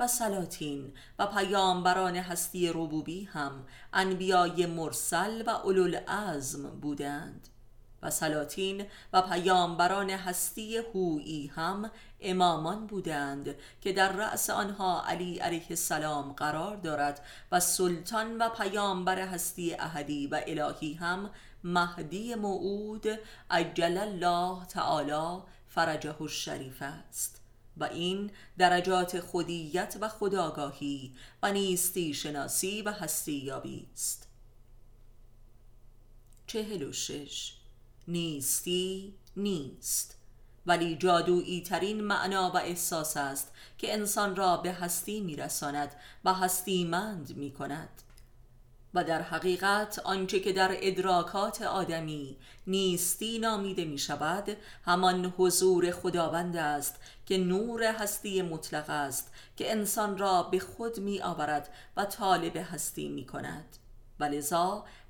[0.00, 7.48] و سلاطین و پیامبران هستی ربوبی هم انبیای مرسل و اولوالعزم بودند.
[8.02, 15.66] و سلاطین و پیامبران هستی هویی هم امامان بودند که در رأس آنها علی علیه
[15.70, 21.30] السلام قرار دارد و سلطان و پیامبر هستی احدی و الهی هم
[21.64, 23.06] مهدی موعود
[23.50, 27.45] عجل الله تعالی فرجه الشریف است.
[27.76, 34.28] و این درجات خودیت و خداگاهی و نیستی شناسی و هستی یابی است.
[36.46, 37.52] چهل و شش.
[38.08, 40.16] نیستی نیست.
[40.66, 47.36] ولی جادویی ترین معنا و احساس است که انسان را به هستی میرساند و هستیمند
[47.36, 48.02] می کند
[48.96, 56.56] و در حقیقت آنچه که در ادراکات آدمی نیستی نامیده می شود همان حضور خداوند
[56.56, 56.94] است
[57.26, 63.08] که نور هستی مطلق است که انسان را به خود می آورد و طالب هستی
[63.08, 63.76] می کند
[64.20, 64.30] و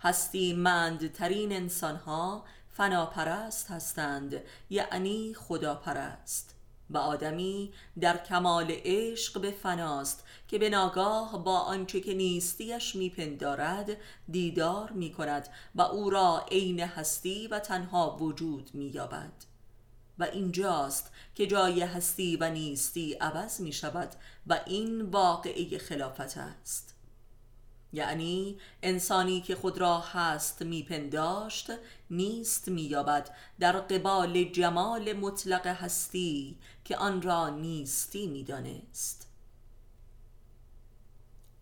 [0.01, 6.57] هستی مندترین انسان ها فناپرست هستند یعنی خداپرست.
[6.91, 13.97] و آدمی در کمال عشق به فناست که به ناگاه با آنچه که نیستیش میپندارد
[14.31, 19.33] دیدار می‌کند و او را عین هستی و تنها وجود مییابد.
[20.19, 24.09] و اینجاست که جای هستی و نیستی عوض می شود
[24.47, 26.95] و این واقعه خلافت است.
[27.93, 31.71] یعنی انسانی که خود را هست میپنداشت
[32.11, 33.31] نیست مییابد
[33.61, 39.26] در قبال جمال مطلق هستی که آن را نیستی می‌دانست.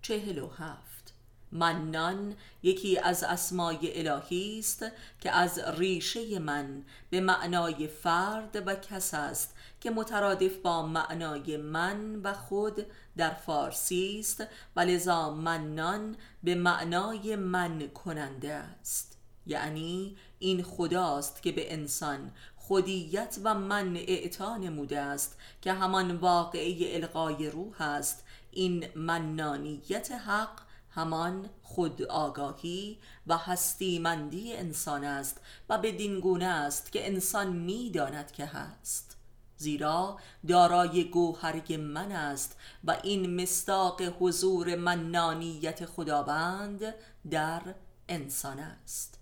[0.05, 1.15] چهل و هفت.
[1.53, 4.85] منان یکی از اسمای الهی است
[5.21, 12.17] که از ریشه من به معنای فرد و کس است که مترادف با معنای من
[12.17, 12.87] و خود
[13.17, 14.45] در فارسی است
[14.77, 19.19] و لذا منان به معنای من کننده است.
[19.47, 26.95] یعنی این خداست که به انسان خودیت و من اعطا نموده است که همان واقعه
[26.95, 28.24] القای روح است
[28.55, 37.07] این منانیت حق همان خود آگاهی و هستیمندی انسان است و بدین گونه است که
[37.07, 39.17] انسان می‌داند که هست.
[39.57, 46.95] زیرا دارای گوهری من است و این مستاق حضور منانیت خداوند
[47.31, 47.63] در
[48.09, 49.19] انسان است.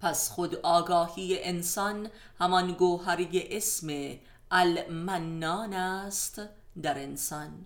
[0.00, 4.18] پس خود آگاهی انسان همان گوهری اسم
[4.50, 6.42] المنان است
[6.82, 7.64] در انسان.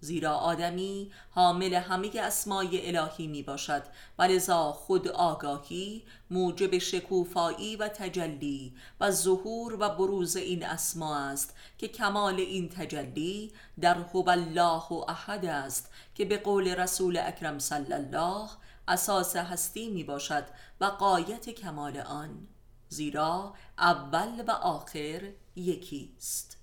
[0.00, 3.82] زیرا آدمی حامل همه اسمای الهی می باشد
[4.18, 11.54] و لذا خود آگاهی موجب شکوفایی و تجلی و ظهور و بروز این اسما است
[11.78, 17.58] که کمال این تجلی در هو الله و احد است که به قول رسول اکرم
[17.58, 18.48] صلی الله
[18.88, 20.44] اساس هستی می باشد
[20.80, 22.48] و قایت کمال آن.
[22.88, 26.57] زیرا اول و آخر یکیست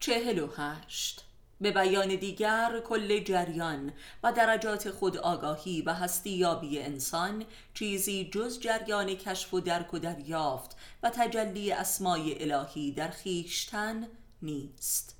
[0.00, 1.22] چهل و هشت.
[1.60, 8.60] به بیان دیگر کل جریان و درجات خود آگاهی و هستی یابی انسان چیزی جز
[8.60, 14.08] جریان کشف و درک و دریافت و تجلی اسمای الهی در خیشتن
[14.42, 15.15] نیست.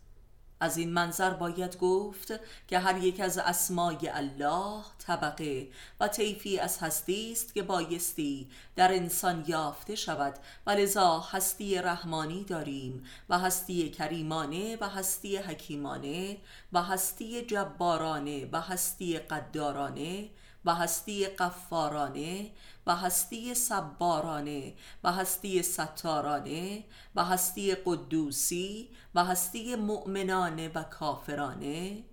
[0.61, 2.33] از این منظر باید گفت
[2.69, 5.69] که هر یک از اسمای الله طبقه
[6.01, 10.35] و طیفی از هستی است که بایستی در انسان یافته شود.
[10.67, 16.37] و لذا هستی رحمانی داریم و هستی کریمانه و هستی حکیمانه
[16.73, 20.29] و هستی جبارانه و هستی قدارانه
[20.65, 22.51] و هستی قفارانه
[22.87, 32.05] و هستی صبارانه و هستی ستارانه و هستی قدوسی و هستی مؤمنانه و کافرانه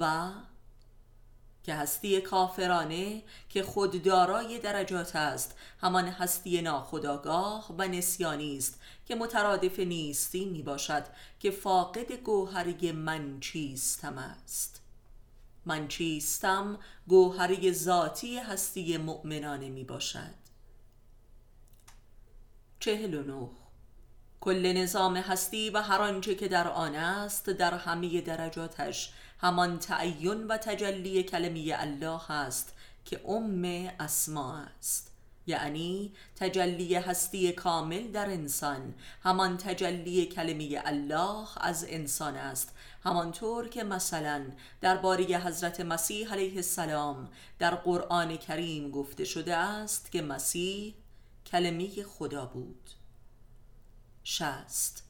[0.00, 0.30] و
[1.66, 5.54] که هستی کافرانه که خود دارای درجات است.
[5.80, 11.04] همان هستی ناخداگاه و نسیانی است که مترادف نیستی می باشد
[11.40, 14.85] که فاقد گوهری من چیستم است.
[15.66, 20.34] من چیستم؟ گوهری ذاتی هستی مؤمنانه می باشد.
[22.80, 23.50] چهل و
[24.40, 30.46] کل نظام هستی و هر آنچه که در آن است در همه درجاتش همان تعین
[30.46, 32.74] و تجلی کلمی الله است
[33.04, 35.05] که ام اسما است.
[35.46, 38.94] یعنی تجلی هستی کامل در انسان.
[39.22, 42.74] همان تجلی کلمه الله از انسان است.
[43.04, 44.46] همانطور که مثلا
[44.80, 47.28] درباره حضرت مسیح علیه السلام
[47.58, 50.94] در قرآن کریم گفته شده است که مسیح
[51.46, 52.90] کلمه خدا بود.
[54.24, 55.02] شست.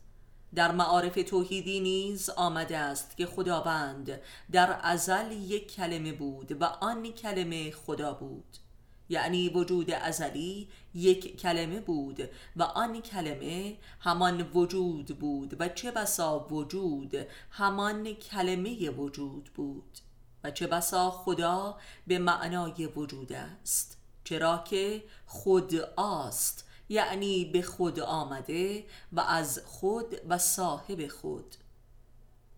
[0.55, 4.20] در معارف توحیدی نیز آمده است که خداوند
[4.53, 8.66] در ازل یک کلمه بود و آن کلمه خدا بود.
[9.09, 12.21] یعنی وجود ازلی یک کلمه بود
[12.57, 17.14] و آن کلمه همان وجود بود و چه بسا وجود؟
[17.51, 19.99] همان کلمه وجود بود.
[20.45, 28.01] و چه بسا خدا به معنای وجود است؟ چرا که خود آست یعنی به خود
[28.01, 31.57] آمده و از خود و صاحب خود.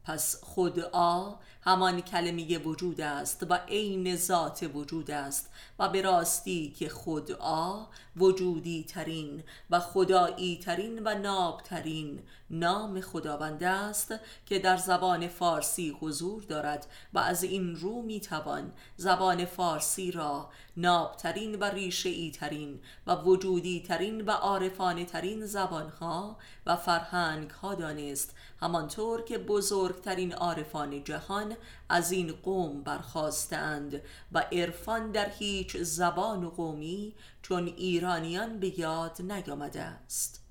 [0.04, 1.34] پس خود آ
[1.68, 7.84] همان کلمه وجود است و عین ذات وجود است و به راستی که خود آ
[8.16, 14.14] وجودی ترین و خدایی ترین و ناب ترین نام خداوند است
[14.46, 21.58] که در زبان فارسی حضور دارد و از این رو می‌توان زبان فارسی را نابترین
[21.58, 28.34] و ریشه ای ترین و وجودی ترین و عارفانه ترین زبانها و فرهنگ ها دانست
[28.60, 31.56] همانطور که بزرگترین عارفان جهان
[31.88, 39.22] از این قوم برخواستند و عرفان در هیچ زبان و قومی چون ایرانیان به یاد
[39.22, 40.44] نیامده است.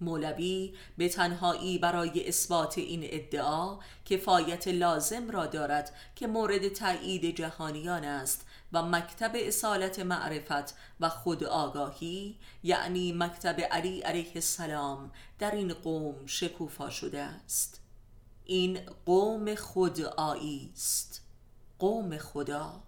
[0.00, 8.04] مولوی به تنهایی برای اثبات این ادعا کفایت لازم را دارد که مورد تایید جهانیان
[8.04, 15.74] است و مکتب اصالت معرفت و خود آگاهی یعنی مکتب علی علیه السلام در این
[15.74, 17.80] قوم شکوفا شده است.
[18.44, 21.22] این قوم خدایی است.
[21.78, 22.82] قوم خدا.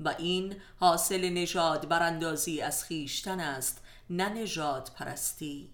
[0.00, 5.70] و این حاصل نژاد براندازی از خیشتن است نه نژاد پرستی.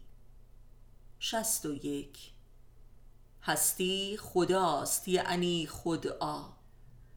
[1.21, 2.31] شست و یک.
[3.43, 6.45] هستی خداست یعنی خدعا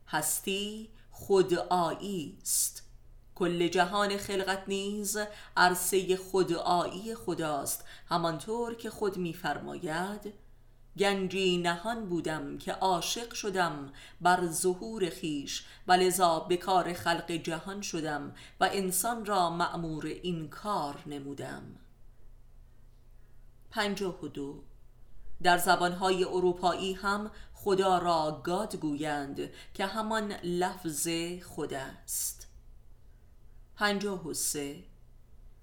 [0.08, 2.84] هستی خدعایی است.
[3.36, 5.18] کل جهان خلقت نیز
[5.58, 7.86] عرصه خدعایی خداست.
[8.10, 10.34] همانطور که خود میفرماید
[10.98, 17.82] گنجی نهان بودم که عاشق شدم بر ظهور خیش و لذا به کار خلق جهان
[17.82, 21.64] شدم و انسان را معمور این کار نمودم.
[23.72, 24.64] پنجاه و دو.
[25.44, 27.32] در زبانهای اروپایی هم
[27.64, 31.08] خدا را گاد گویند که همان لفظ
[31.44, 32.48] خود است.
[33.76, 34.84] پنجاه و سه.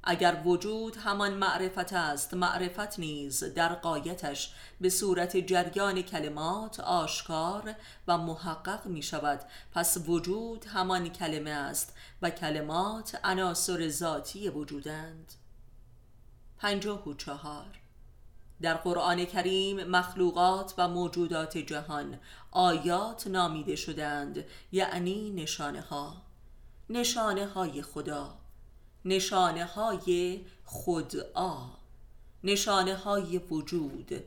[0.05, 7.75] اگر وجود همان معرفت است معرفت نیز در قایتش به صورت جریان کلمات آشکار
[8.09, 9.41] و محقق می شود
[9.73, 15.33] پس وجود همان کلمه است و کلمات عناصر ذاتی وجودند.
[16.59, 17.86] پنجاه و چهار.
[18.63, 22.19] در قرآن کریم مخلوقات و موجودات جهان
[22.51, 26.23] آیات نامیده شدند یعنی نشانه ها
[26.91, 28.39] نشانه های خدا.
[29.05, 31.79] نشانه های خدا
[32.45, 34.25] نشانه های وجود.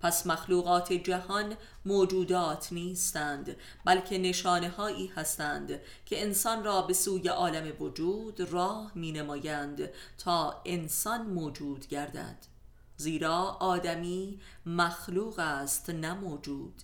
[0.00, 7.72] پس مخلوقات جهان موجودات نیستند بلکه نشانه هایی هستند که انسان را به سوی عالم
[7.80, 12.51] وجود راه می نمایند تا انسان موجود گردد.
[12.96, 16.82] زیرا آدمی مخلوق است نه موجود.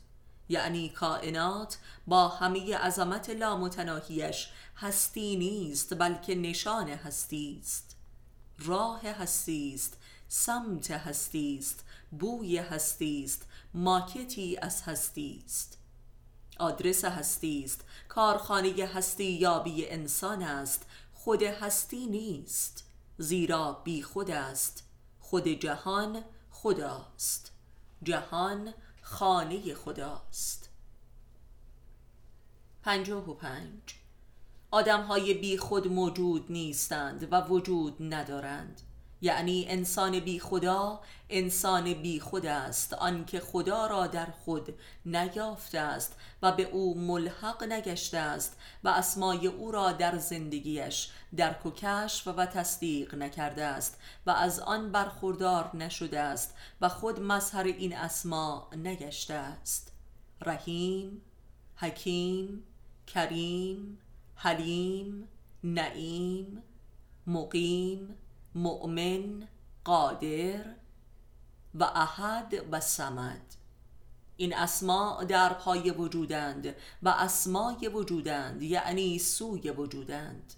[0.49, 7.97] یعنی کائنات با همه عظمت لامتناهیش هستی نیست بلکه نشان هستی است.
[8.59, 9.99] راه هستی است
[10.29, 15.79] سمت هستی است بوی هستی است ماکتی از هستی است.
[16.59, 22.85] آدرس هستی است کارخانه هستی یابی انسان است خود هستی نیست.
[23.19, 24.88] زیرا بی خود است.
[25.31, 27.53] خود جهان خداست.
[28.03, 30.70] جهان خانه خداست.
[32.83, 33.81] پنجاه و پنج.
[34.70, 38.81] آدم های بی خود موجود نیستند و وجود ندارند.
[39.21, 41.01] یعنی انسان بی خدا
[41.31, 42.93] انسان بی خود است.
[42.93, 44.75] آنکه خدا را در خود
[45.07, 51.66] نیافته است و به او ملحق نگشته است و اسمای او را در زندگیش درک
[51.66, 57.64] و کشف و تصدیق نکرده است و از آن برخوردار نشده است و خود مظهر
[57.64, 59.93] این اسما نگشته است.
[60.41, 61.23] رحیم
[61.77, 62.62] حکیم
[63.07, 63.99] کریم
[64.35, 65.29] حلیم
[65.64, 66.62] نعیم
[67.27, 68.16] مقیم
[68.59, 69.49] مؤمن
[69.85, 70.65] قادر
[71.75, 73.55] و احد و سمد
[74.37, 80.55] این اسما در پای وجودند و اسمای وجودند یعنی سوی وجودند.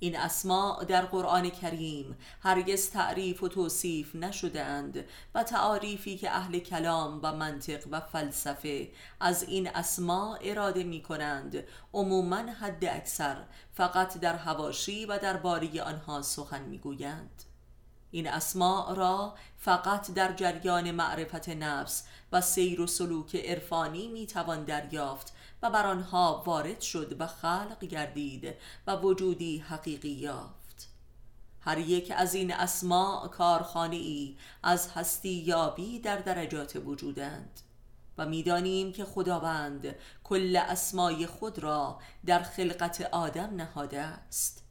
[0.00, 7.20] این اسما در قرآن کریم هرگز تعریف و توصیف نشدهاند و تعاریفی که اهل کلام
[7.22, 8.88] و منطق و فلسفه
[9.20, 13.36] از این اسما اراده می کنند عموما حد اکثر
[13.74, 17.42] فقط در هواشی و در باری آنها سخن می گویند
[18.10, 24.64] این اسما را فقط در جریان معرفت نفس و سیر و سلوک عرفانی می توان
[24.64, 25.32] دریافت
[25.62, 28.54] و بر آنها وارد شد و خلق گردید
[28.86, 30.88] و وجودی حقیقی یافت.
[31.60, 37.60] هر یک از این اسما کارخانه ای از هستی یابی در درجات وجودند
[38.18, 39.94] و می‌دانیم که خداوند
[40.24, 44.64] کل اسمای خود را در خلقت آدم نهاده است.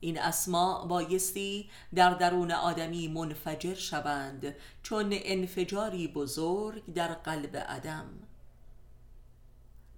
[0.00, 8.06] این اسما بایستی در درون آدمی منفجر شوند چون انفجاری بزرگ در قلب عدم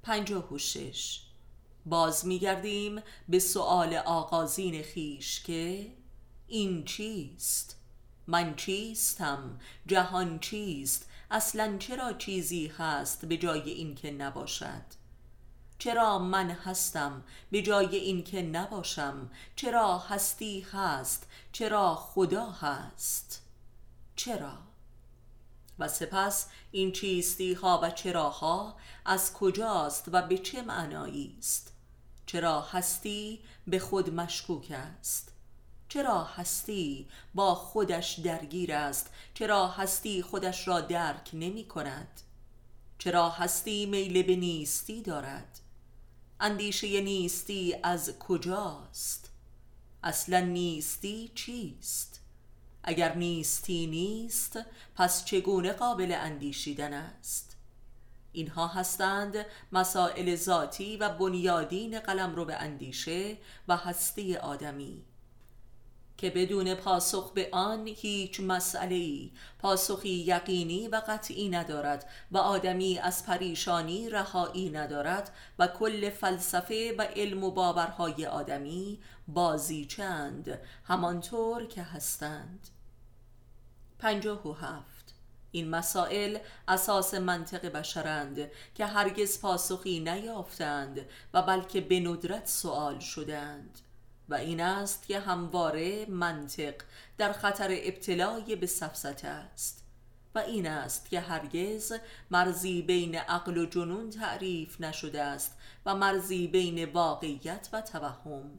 [0.06, 1.20] پنجاه و شش
[1.86, 5.92] باز میگردیم به سؤال آغازین خیش که
[6.46, 7.76] این چیست؟
[8.26, 14.82] من چیستم؟ جهان چیست؟ اصلا چرا چیزی هست به جای اینکه نباشد؟
[15.78, 23.42] چرا من هستم به جای اینکه نباشم چرا هستی هست چرا خدا هست
[24.16, 24.65] چرا
[25.78, 31.72] و سپس این چیستی ها و چراها از کجاست و به چه معنایی است؟
[32.26, 35.32] چرا هستی به خود مشکوک است؟
[35.88, 42.20] چرا هستی با خودش درگیر است؟ چرا هستی خودش را درک نمی کند؟
[42.98, 45.60] چرا هستی میل به نیستی دارد؟
[46.40, 49.30] اندیشه نیستی از کجاست؟
[50.02, 52.20] اصلا نیستی چیست؟
[52.86, 54.58] اگر نیستی نیست
[54.94, 57.56] پس چگونه قابل اندیشیدن است؟
[58.32, 63.36] اینها هستند مسائل ذاتی و بنیادین قلم رو به اندیشه
[63.68, 65.04] و هستی آدمی.
[66.18, 73.26] که بدون پاسخ به آن هیچ مسئله پاسخی یقینی و قطعی ندارد و آدمی از
[73.26, 81.82] پریشانی رهایی ندارد و کل فلسفه و علم و باورهای آدمی بازی چند همانطور که
[81.82, 82.68] هستند.
[83.98, 85.14] پنجاه و هفت.
[85.50, 86.38] این مسائل
[86.68, 93.80] اساس منطق بشرند که هرگز پاسخی نیافتند و بلکه به ندرت سوال شدند.
[94.28, 96.74] و این است که همواره منطق
[97.18, 99.84] در خطر ابتلای به سفسته است.
[100.34, 101.92] و این است که هرگز
[102.30, 108.58] مرزی بین عقل و جنون تعریف نشده است و مرزی بین واقعیت و توهم.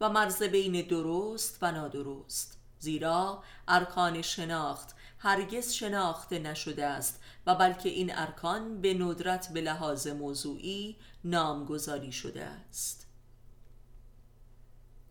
[0.00, 2.61] و مرز بین درست و نادرست.
[2.82, 10.06] زیرا ارکان شناخت هرگز شناخته نشده است و بلکه این ارکان به ندرت به لحاظ
[10.06, 13.06] موضوعی نامگذاری شده است.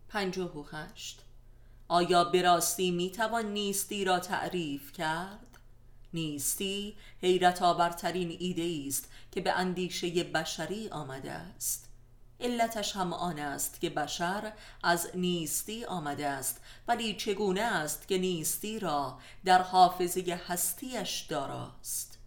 [0.09, 1.21] پنجاه و هشت.
[1.87, 5.57] آیا براستی می‌توان نیستی را تعریف کرد؟
[6.13, 11.90] نیستی حیرت آورترین ایده است که به اندیشه بشری آمده است.
[12.41, 18.79] علتش هم آن است که بشر از نیستی آمده است ولی چگونه است که نیستی
[18.79, 22.19] را در حافظه هستیش داراست؟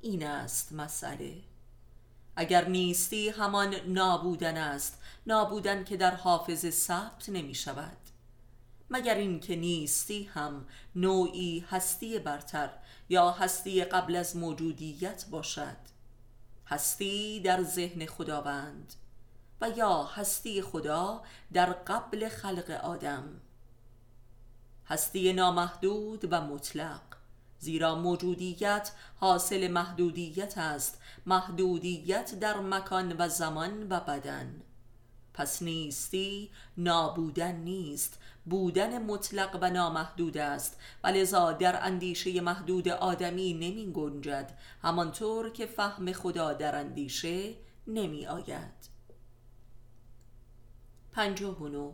[0.00, 1.36] این است مسئله.
[2.36, 7.96] اگر نیستی همان نابودن است نابودن که در حافظه ثبت نمی شود.
[8.90, 12.70] مگر اینکه نیستی هم نوعی هستی برتر
[13.08, 15.76] یا هستی قبل از موجودیت باشد؟
[16.66, 18.94] هستی در ذهن خداوند.
[19.60, 23.40] و یا هستی خدا در قبل خلق آدم.
[24.86, 27.00] هستی نامحدود و مطلق
[27.58, 34.62] زیرا موجودیت حاصل محدودیت است محدودیت در مکان و زمان و بدن.
[35.34, 40.80] پس نیستی نابودن نیست بودن مطلق و نامحدود است.
[41.04, 47.54] و لذا در اندیشه محدود آدمی نمی گنجد همانطور که فهم خدا در اندیشه
[47.86, 48.87] نمی آید.
[51.18, 51.92] پنجاه و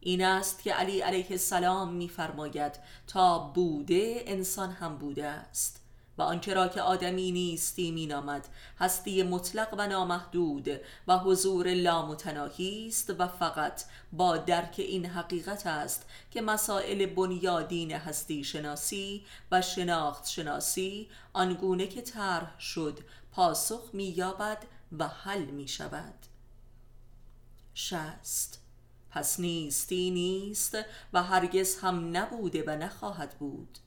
[0.00, 2.72] این است که علی علیه السلام میفرماید
[3.06, 5.80] تا بوده انسان هم بوده است.
[6.18, 8.48] و آنچه را که آدمی نیستی مینامد
[8.78, 10.68] هستی مطلق و نامحدود
[11.08, 18.44] و حضور لامتناهی است و فقط با درک این حقیقت است که مسائل بنیادین هستی
[18.44, 22.98] شناسی و شناخت شناسی آنگونه که طرح شد
[23.32, 24.58] پاسخ مییابد
[24.98, 26.29] و حل می شود
[27.74, 28.60] شست.
[29.10, 30.78] پس نیستی نیست
[31.12, 33.78] و هرگز هم نبوده و نخواهد بود.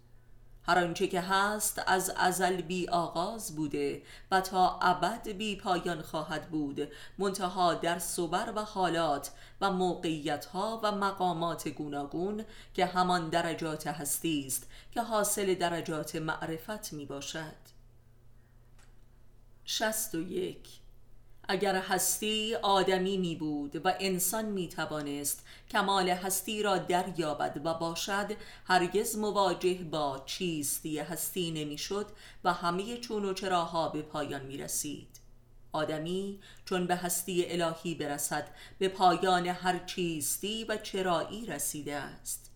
[0.68, 6.50] هر آنچه که هست از ازل بی آغاز بوده و تا ابد بی پایان خواهد
[6.50, 9.32] بود منتها در صبر و حالات
[9.62, 16.94] و موقعیت ها و مقامات گوناگون که همان درجات هستی است که حاصل درجات معرفت
[16.94, 17.74] می باشد
[19.66, 20.83] شست و یک.
[21.48, 28.32] اگر هستی آدمی می بود و انسان می توانست کمال هستی را دریابد و باشد
[28.66, 32.06] هرگز مواجه با چیستی هستی نمی شد
[32.44, 35.24] و همه چون و چراها به پایان می رسید
[35.74, 38.48] آدمی چون به هستی الهی برسد
[38.80, 42.52] به پایان هر چیستی و چرایی رسیده است.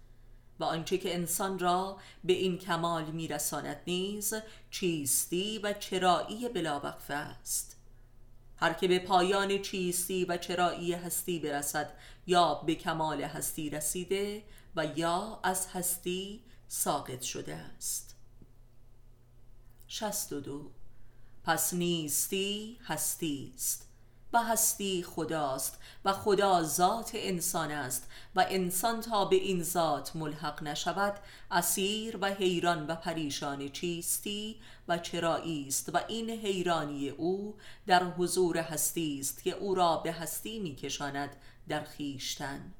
[0.60, 4.34] و آنچه که انسان را به این کمال میرساند نیز
[4.72, 7.77] چیستی و چرایی بلاوقفه است.
[8.58, 11.94] هر که به پایان چیستی و چرایی هستی برسد
[12.28, 14.44] یا به کمال هستی رسیده
[14.76, 18.16] و یا از هستی ساقط شده است.
[20.30, 20.72] دو.
[21.44, 23.87] پس نیستی هستی است
[24.34, 30.64] و هستی خداست و خدا ذات انسان است و انسان تا به این ذات ملحق
[30.64, 31.20] نشود
[31.52, 34.56] اسیر و حیران و پریشان چیستی
[34.88, 37.56] و چرایی است و این حیرانی او
[37.88, 41.36] در حضور هستی است که او را به هستی میکشاند
[41.68, 42.74] در خیشتن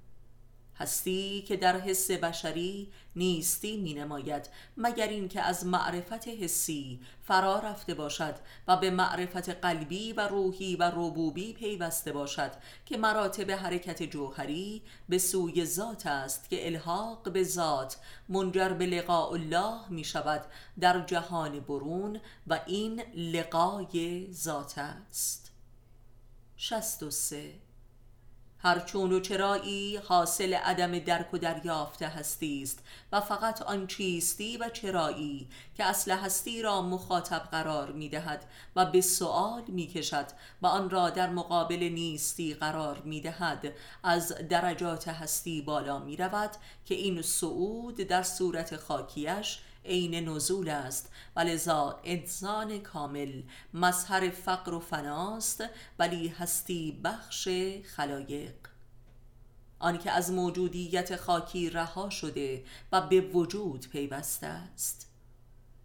[0.80, 7.94] هستی که در حس بشری نیستی می نماید مگر اینکه از معرفت حسی فرا رفته
[7.94, 8.36] باشد
[8.68, 12.52] و به معرفت قلبی و روحی و ربوبی پیوسته باشد
[12.86, 17.98] که مراتب حرکت جوهری به سوی ذات است که الحاق به ذات
[18.30, 20.46] منجر به لقاء الله می شود
[20.80, 25.52] در جهان برون و این لقای ذات است.
[26.58, 27.67] 63
[28.60, 34.58] هر چون و چرایی حاصل عدم درک و دریافت هستی است و فقط آن چیستی
[34.58, 35.48] و چرایی
[35.78, 38.46] که اصل هستی را مخاطب قرار می دهد
[38.76, 40.26] و به سؤال می کشد
[40.62, 46.52] و آن را در مقابل نیستی قرار می دهد از درجات هستی بالا می رود
[46.86, 51.12] که این صعود در صورت خاکیش عین نزول است.
[51.36, 53.42] و لذا انسان کامل
[53.74, 55.64] مظهر فقر و فناست
[56.00, 57.50] ولی هستی بخش
[57.96, 58.56] خلایق.
[59.80, 65.08] آنکه از موجودیت خاکی رها شده و به وجود پیوسته است.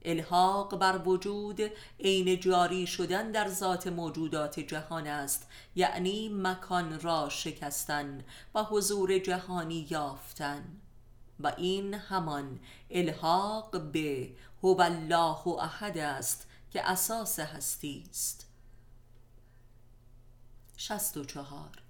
[0.04, 1.60] الحاق بر وجود
[2.00, 8.24] عین جاری شدن در ذات موجودات جهان است یعنی مکان را شکستن
[8.54, 10.64] و حضور جهانی یافتن.
[11.40, 12.60] و این همان
[12.90, 14.30] الحاق به
[14.62, 18.46] هو الله احد است که اساس هستی است.
[20.76, 21.82] 64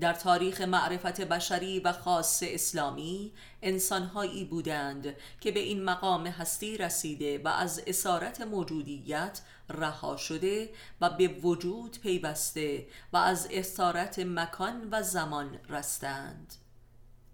[0.00, 7.38] در تاریخ معرفت بشری و خاص اسلامی انسانهایی بودند که به این مقام هستی رسیده
[7.38, 9.40] و از اسارت موجودیت
[9.70, 16.54] رها شده و به وجود پیوسته و از اسارت مکان و زمان رستند.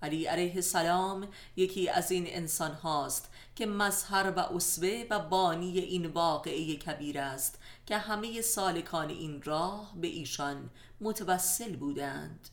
[0.03, 6.07] علی علیه السلام یکی از این انسان هاست که مظهر و اسوه و بانی این
[6.07, 10.71] واقعه کبیر است که همه سالکان این راه به ایشان
[11.01, 12.49] متوسل بودند.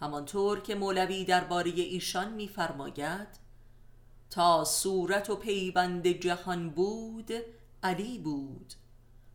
[0.00, 3.28] همانطور که مولوی درباره ایشان میفرماید
[4.30, 7.30] تا صورت و پیوند جهان بود
[7.82, 8.74] علی بود.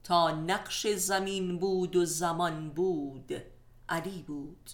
[0.04, 3.32] تا نقش زمین بود و زمان بود
[3.90, 4.70] علی بود.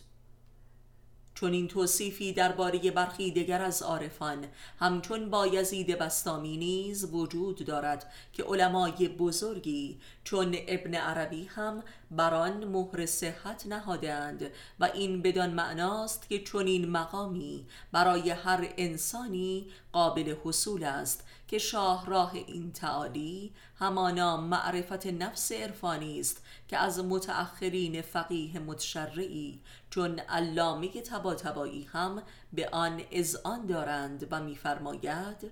[1.43, 4.45] چون این توصیفی درباره برخی دیگر از عارفان.
[4.79, 13.05] همچون بایزید بستامی نیز وجود دارد که علمای بزرگی چون ابن عربی هم بران مهر
[13.05, 20.83] صحت نهادند و این بدان معناست که چون این مقامی برای هر انسانی قابل حصول
[20.83, 21.23] است.
[21.53, 30.19] که شاهراه این تعالی همانا معرفت نفس عرفانی است که از متأخرین فقیه متشرعی چون
[30.19, 32.23] علامه تباتبایی هم
[32.53, 35.51] به آن اذعان دارند و میفرماید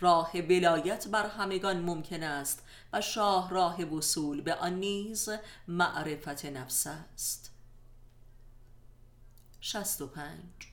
[0.00, 2.62] راه ولایت بر همگان ممکن است
[2.92, 5.28] و شاه راه وصول به آن نیز
[5.68, 7.50] معرفت نفس است.
[9.60, 10.71] 65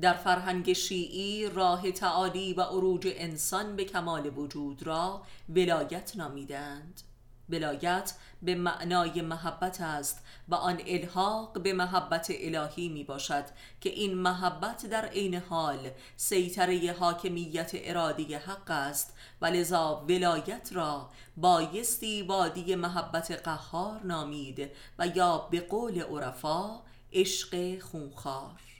[0.00, 7.00] در فرهنگ شیعی راه تعالی و عروج انسان به کمال وجود را ولایت نامیدند.
[7.48, 13.44] ولایت به معنای محبت است و آن الحاق به محبت الهی می باشد
[13.80, 21.10] که این محبت در عین حال سیطره حاکمیت ارادی حق است و لذا ولایت را
[21.36, 26.80] بایستی وادی محبت قهار نامید و یا به قول عرفا
[27.12, 28.73] عشق خونخوار.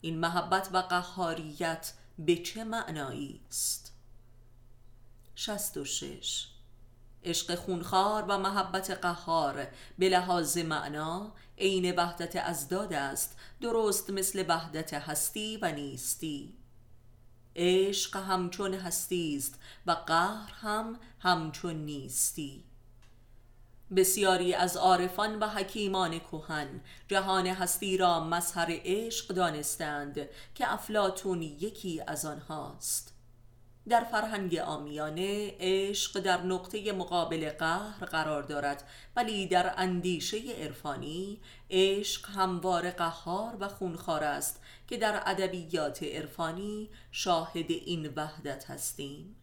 [0.00, 3.92] این محبت و قهاریت به چه معنایی است؟
[5.34, 6.46] 66
[7.24, 9.66] عشق خونخوار و محبت قهار
[9.98, 16.54] به لحاظ معنا عین وحدت ازداد است درست مثل وحدت هستی و نیستی.
[17.56, 22.64] عشق همچون هستی است و قهر هم همچون نیستی.
[23.96, 32.02] بسیاری از عارفان و حکیمان کهن جهان هستی را مظهر عشق دانستند که افلاتون یکی
[32.06, 33.14] از آنهاست.
[33.88, 38.82] در فرهنگ آمیانه عشق در نقطه مقابل قهر قرار دارد
[39.16, 47.70] ولی در اندیشه عرفانی عشق هموار قهار و خونخوار است که در ادبیات عرفانی شاهد
[47.70, 49.36] این وحدت هستیم.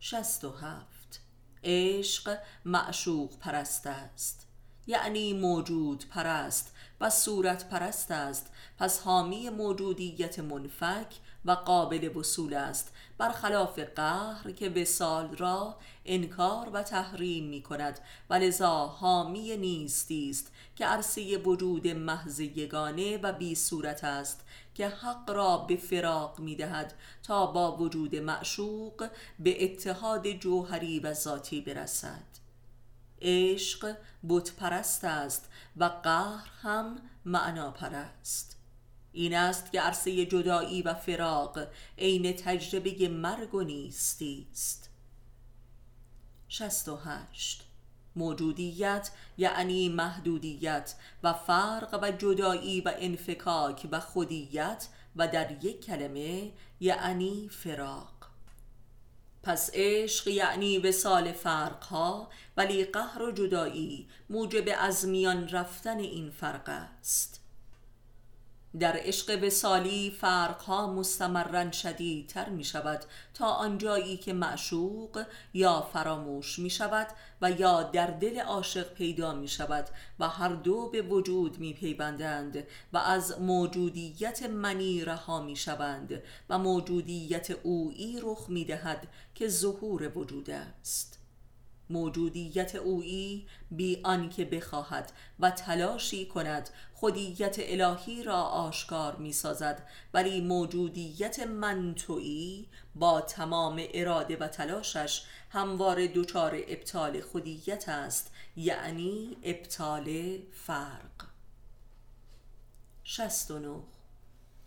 [0.00, 1.29] 67
[1.64, 4.46] عشق معشوق پرست است.
[4.86, 8.52] یعنی موجود پرست و صورت پرست است.
[8.78, 11.14] پس حامی موجودیت منفک
[11.44, 12.92] و قابل وصول است.
[13.18, 17.98] برخلاف قهر که وسال را انکار و تحریم می کند.
[18.30, 24.88] و لذا حامی نیستی است که عرصه وجود محض یگانه و بی صورت است که
[24.88, 31.60] حق را به فراق می دهد تا با وجود معشوق به اتحاد جوهری و ذاتی
[31.60, 32.24] برسد.
[33.22, 33.96] عشق
[34.28, 38.59] بت پرست است و قهر هم معنا پرست
[39.12, 41.58] این است که عرصه جدایی و فراق
[41.98, 44.90] عین تجربه مرگ و نیستی است.
[46.48, 47.62] 68
[48.16, 56.52] موجودیت یعنی محدودیت و فرق و جدایی و انفکاک و خودیت و در یک کلمه
[56.80, 58.20] یعنی فراق.
[59.42, 66.68] پس عشق یعنی وسال فرقها ولی قهر و جدایی موجب از میان رفتن این فرق
[66.68, 67.39] است.
[68.78, 73.04] در عشق وسالی فرقها مستمرن شدیدتر می شود
[73.34, 77.06] تا آنجایی که معشوق یا فراموش می شود
[77.42, 82.66] و یا در دل عاشق پیدا می شود و هر دو به وجود می پیوندند
[82.92, 90.18] و از موجودیت منی رها می شوند و موجودیت اویی رخ می دهد که ظهور
[90.18, 91.19] وجود است.
[91.90, 100.40] موجودیت اویی بی آنکه بخواهد و تلاشی کند خودیت الهی را آشکار می سازد ولی
[100.40, 111.30] موجودیت منتوی با تمام اراده و تلاشش هموار دچار ابطال خودیت است یعنی ابطال فرق.
[113.04, 113.82] 69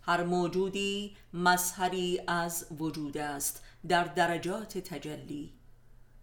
[0.02, 5.52] هر موجودی مظهری از وجود است در درجات تجلی.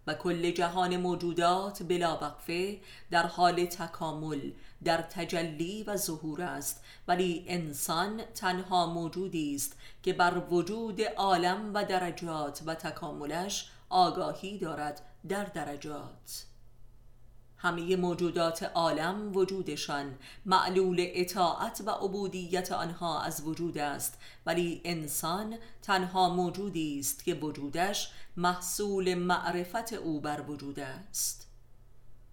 [0.06, 2.80] و کل جهان موجودات بلا وقفه
[3.10, 4.50] در حال تکامل
[4.84, 6.84] در تجلی و ظهور است.
[7.08, 15.00] ولی انسان تنها موجودی است که بر وجود عالم و درجات و تکاملش آگاهی دارد
[15.28, 16.51] در درجات.
[17.62, 20.18] همه موجودات عالم وجودشان.
[20.46, 24.18] معلول اطاعت و عبودیت آنها از وجود است.
[24.46, 31.46] ولی انسان تنها موجودی است که وجودش محصول معرفت او بر وجود است.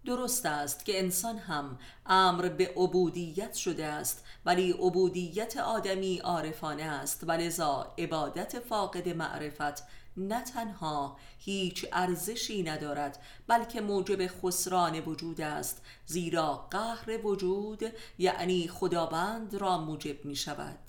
[0.06, 7.24] درست است که انسان هم امر به عبودیت شده است ولی عبودیت آدمی عارفانه است.
[7.28, 9.84] و لذا عبادت فاقد معرفت
[10.20, 15.82] نه تنها هیچ ارزشی ندارد بلکه موجب خسران وجود است.
[16.06, 17.84] زیرا قهر وجود
[18.18, 20.80] یعنی خداوند را موجب می شود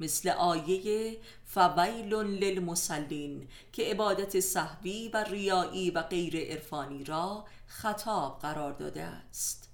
[0.00, 8.72] مثل آیه فویل للمسلین که عبادت صحوی و ریایی و غیر عرفانی را خطاب قرار
[8.72, 9.67] داده است.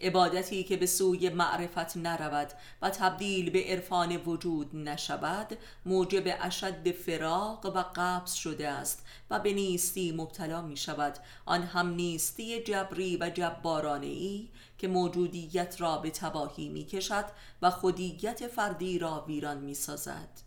[0.00, 7.66] عبادتی که به سوی معرفت نرود و تبدیل به عرفان وجود نشود موجب اشد فراق
[7.66, 13.30] و قبض شده است و به نیستی مبتلا می شود آن هم نیستی جبری و
[13.30, 14.48] جبارانه ای
[14.78, 17.24] که موجودیت را به تباهی می کشد
[17.62, 20.40] و خودیت فردی را ویران می سازد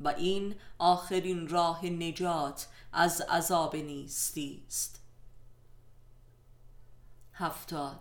[0.00, 5.00] و این آخرین راه نجات از عذاب نیستی است.
[7.32, 8.00] هفتاد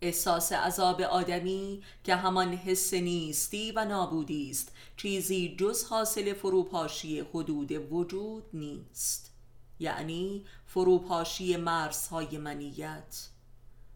[0.00, 4.72] احساس عذاب آدمی که همان حس نیستی و نابودی است.
[4.96, 9.30] چیزی جز حاصل فروپاشی حدود وجود نیست.
[9.80, 13.28] یعنی فروپاشی مرزهای منیت.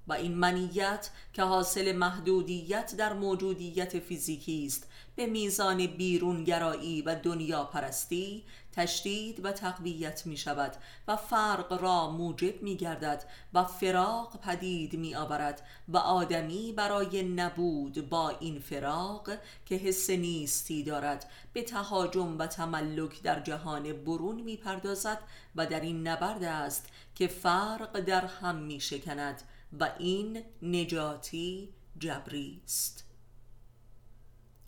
[0.09, 7.65] و این منیت که حاصل محدودیت در موجودیت فیزیکی است به میزان بیرونگرایی و دنیا
[7.65, 10.77] پرستی تشدید و تقویت می شود
[11.09, 13.25] و فرق را موجب می گردد
[13.55, 19.31] و فراق پدید می آورد و آدمی برای نبود با این فراق
[19.67, 25.19] که حس نیستی دارد به تهاجم و تملک در جهان برون می پردازد
[25.57, 29.43] و در این نبرد است که فرق در هم می شکند
[29.81, 31.69] و این نجاتی
[31.99, 33.05] جبری است.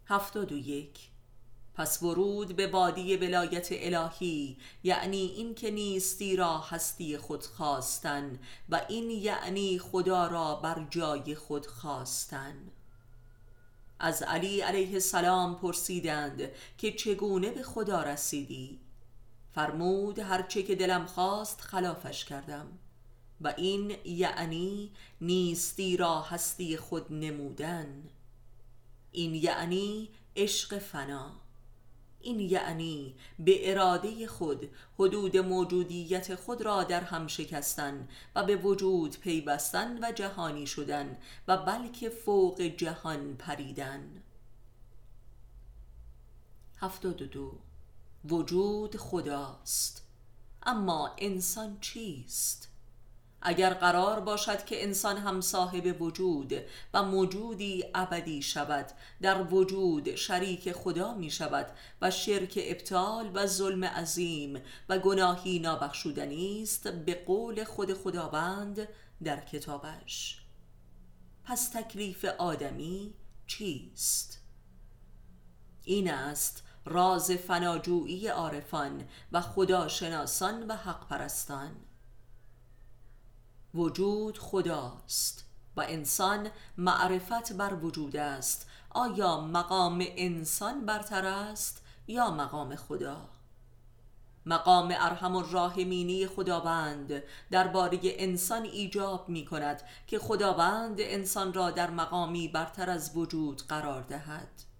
[0.07, 1.09] هفتاد و یک.
[1.74, 8.38] پس ورود به وادی ولایت الهی یعنی این که نیستی را هستی خود خواستن
[8.68, 12.55] و این یعنی خدا را بر جای خود خواستن.
[13.98, 18.80] از علی علیه السلام پرسیدند که چگونه به خدا رسیدی؟
[19.55, 22.66] فرمود هرچه که دلم خواست خلافش کردم.
[23.45, 28.11] و این یعنی نیستی را هستی خود نمودن.
[29.12, 31.32] این یعنی عشق فنا.
[32.20, 39.18] این یعنی به اراده خود حدود موجودیت خود را در هم شکستن و به وجود
[39.18, 41.18] پیوستن و جهانی شدن
[41.49, 44.22] و بلکه فوق جهان پریدن.
[46.76, 47.53] هفتاد دو.
[48.24, 50.07] وجود خداست.
[50.62, 52.73] اما انسان چیست؟
[53.45, 56.53] اگر قرار باشد که انسان هم صاحب وجود
[56.95, 58.86] و موجودی ابدی شود
[59.22, 61.66] در وجود شریک خدا می شود
[62.03, 68.88] و شرک ابطال و ظلم عظیم و گناهی نابخشودنی است به قول خود خداوند
[69.24, 70.38] در کتابش
[71.45, 73.14] پس تکلیف آدمی
[73.47, 74.40] چیست؟
[75.84, 81.76] این است راز فناجویی عارفان و خداشناسان و حق پرستان
[83.74, 85.44] وجود خداست
[85.76, 88.66] و انسان معرفت بر وجود است.
[88.90, 93.28] آیا مقام انسان برتر است یا مقام خدا؟
[94.46, 102.48] مقام ارحم الراحمینی خداوند درباره انسان ایجاب می کند که خداوند انسان را در مقامی
[102.48, 104.73] برتر از وجود قرار دهد.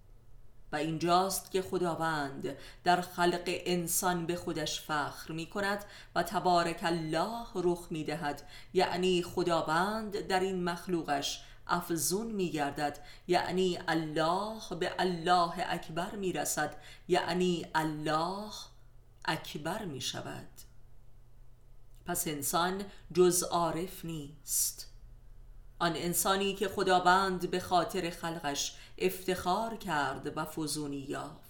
[0.75, 7.87] اینجاست که خداوند در خلق انسان به خودش فخر می کند و تبارک الله رخ
[7.89, 8.41] می دهد
[8.73, 16.75] یعنی خداوند در این مخلوقش افزون می گردد یعنی الله به الله اکبر می رسد
[17.07, 18.51] یعنی الله
[19.25, 20.47] اکبر می شود
[22.05, 24.91] پس انسان جز عارف نیست.
[25.79, 31.45] آن انسانی که خداوند به خاطر خلقش افتخار کرد و فزونی یافت.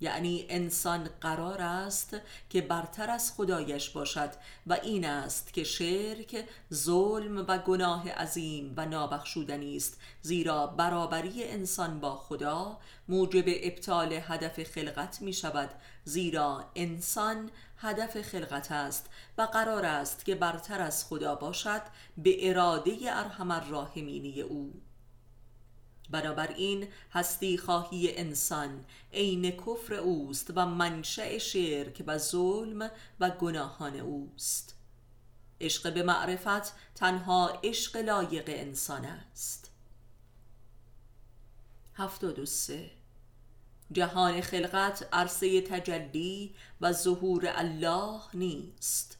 [0.00, 2.16] یعنی انسان قرار است
[2.50, 4.30] که برتر از خدایش باشد
[4.66, 12.00] و این است که شرک ظلم و گناه عظیم و نابخشودنی است زیرا برابری انسان
[12.00, 12.78] با خدا
[13.08, 15.70] موجب ابطال هدف خلقت می شود
[16.04, 21.82] زیرا انسان هدف خلقت است و قرار است که برتر از خدا باشد
[22.18, 24.72] به اراده ارحم الراحمینی او.
[26.14, 28.84] بنابراین هستی خواهی انسان.
[29.12, 32.90] عین کفر اوست و منشأ شرک و ظلم
[33.20, 34.74] و گناهان اوست.
[35.60, 39.70] عشق به معرفت تنها عشق لایق انسان است.
[41.94, 42.90] هفتاد و سه.
[43.92, 49.18] جهان خلقت عرصه تجلی و ظهور الله نیست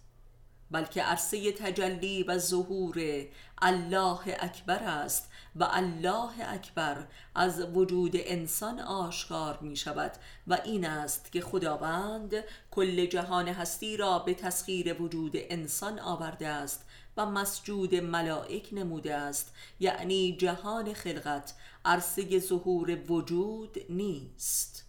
[0.71, 3.27] بلکه عرصه تجلی و ظهور
[3.63, 10.13] الله اکبر است و الله اکبر از وجود انسان آشکار می شود
[10.47, 12.35] و این است که خداوند
[12.71, 16.85] کل جهان هستی را به تسخیر وجود انسان آورده است
[17.17, 24.85] و مسجود ملائک نموده است یعنی جهان خلقت عرصه ظهور وجود نیست.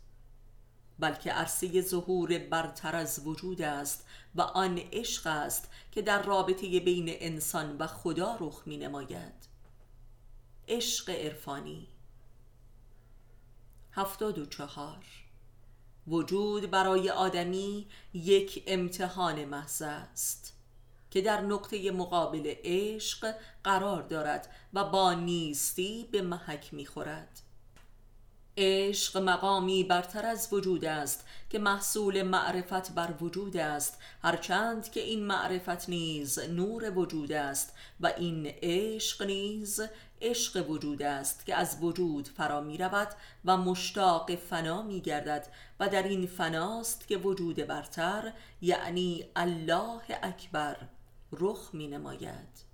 [1.00, 4.06] بلکه عرصه ظهور برتر از وجود است
[4.36, 9.45] و آن عشق است که در رابطه بین انسان و خدا رخ می نماید
[10.68, 11.88] عشق عرفانی.
[13.92, 15.06] هفتاد و چهار.
[16.08, 20.54] وجود برای آدمی یک امتحان محض است
[21.12, 27.42] که در نقطه مقابل عشق قرار دارد و با نیستی به محک می‌خورد.
[28.58, 35.24] عشق مقامی برتر از وجود است که محصول معرفت بر وجود است هرچند که این
[35.24, 39.82] معرفت نیز نور وجود است و این عشق نیز
[40.22, 43.08] عشق وجود است که از وجود فرا می رود
[43.46, 45.48] و مشتاق فنا می گردد
[45.80, 50.78] و در این فناست که وجود برتر یعنی الله اکبر
[51.32, 52.65] رخ می نماید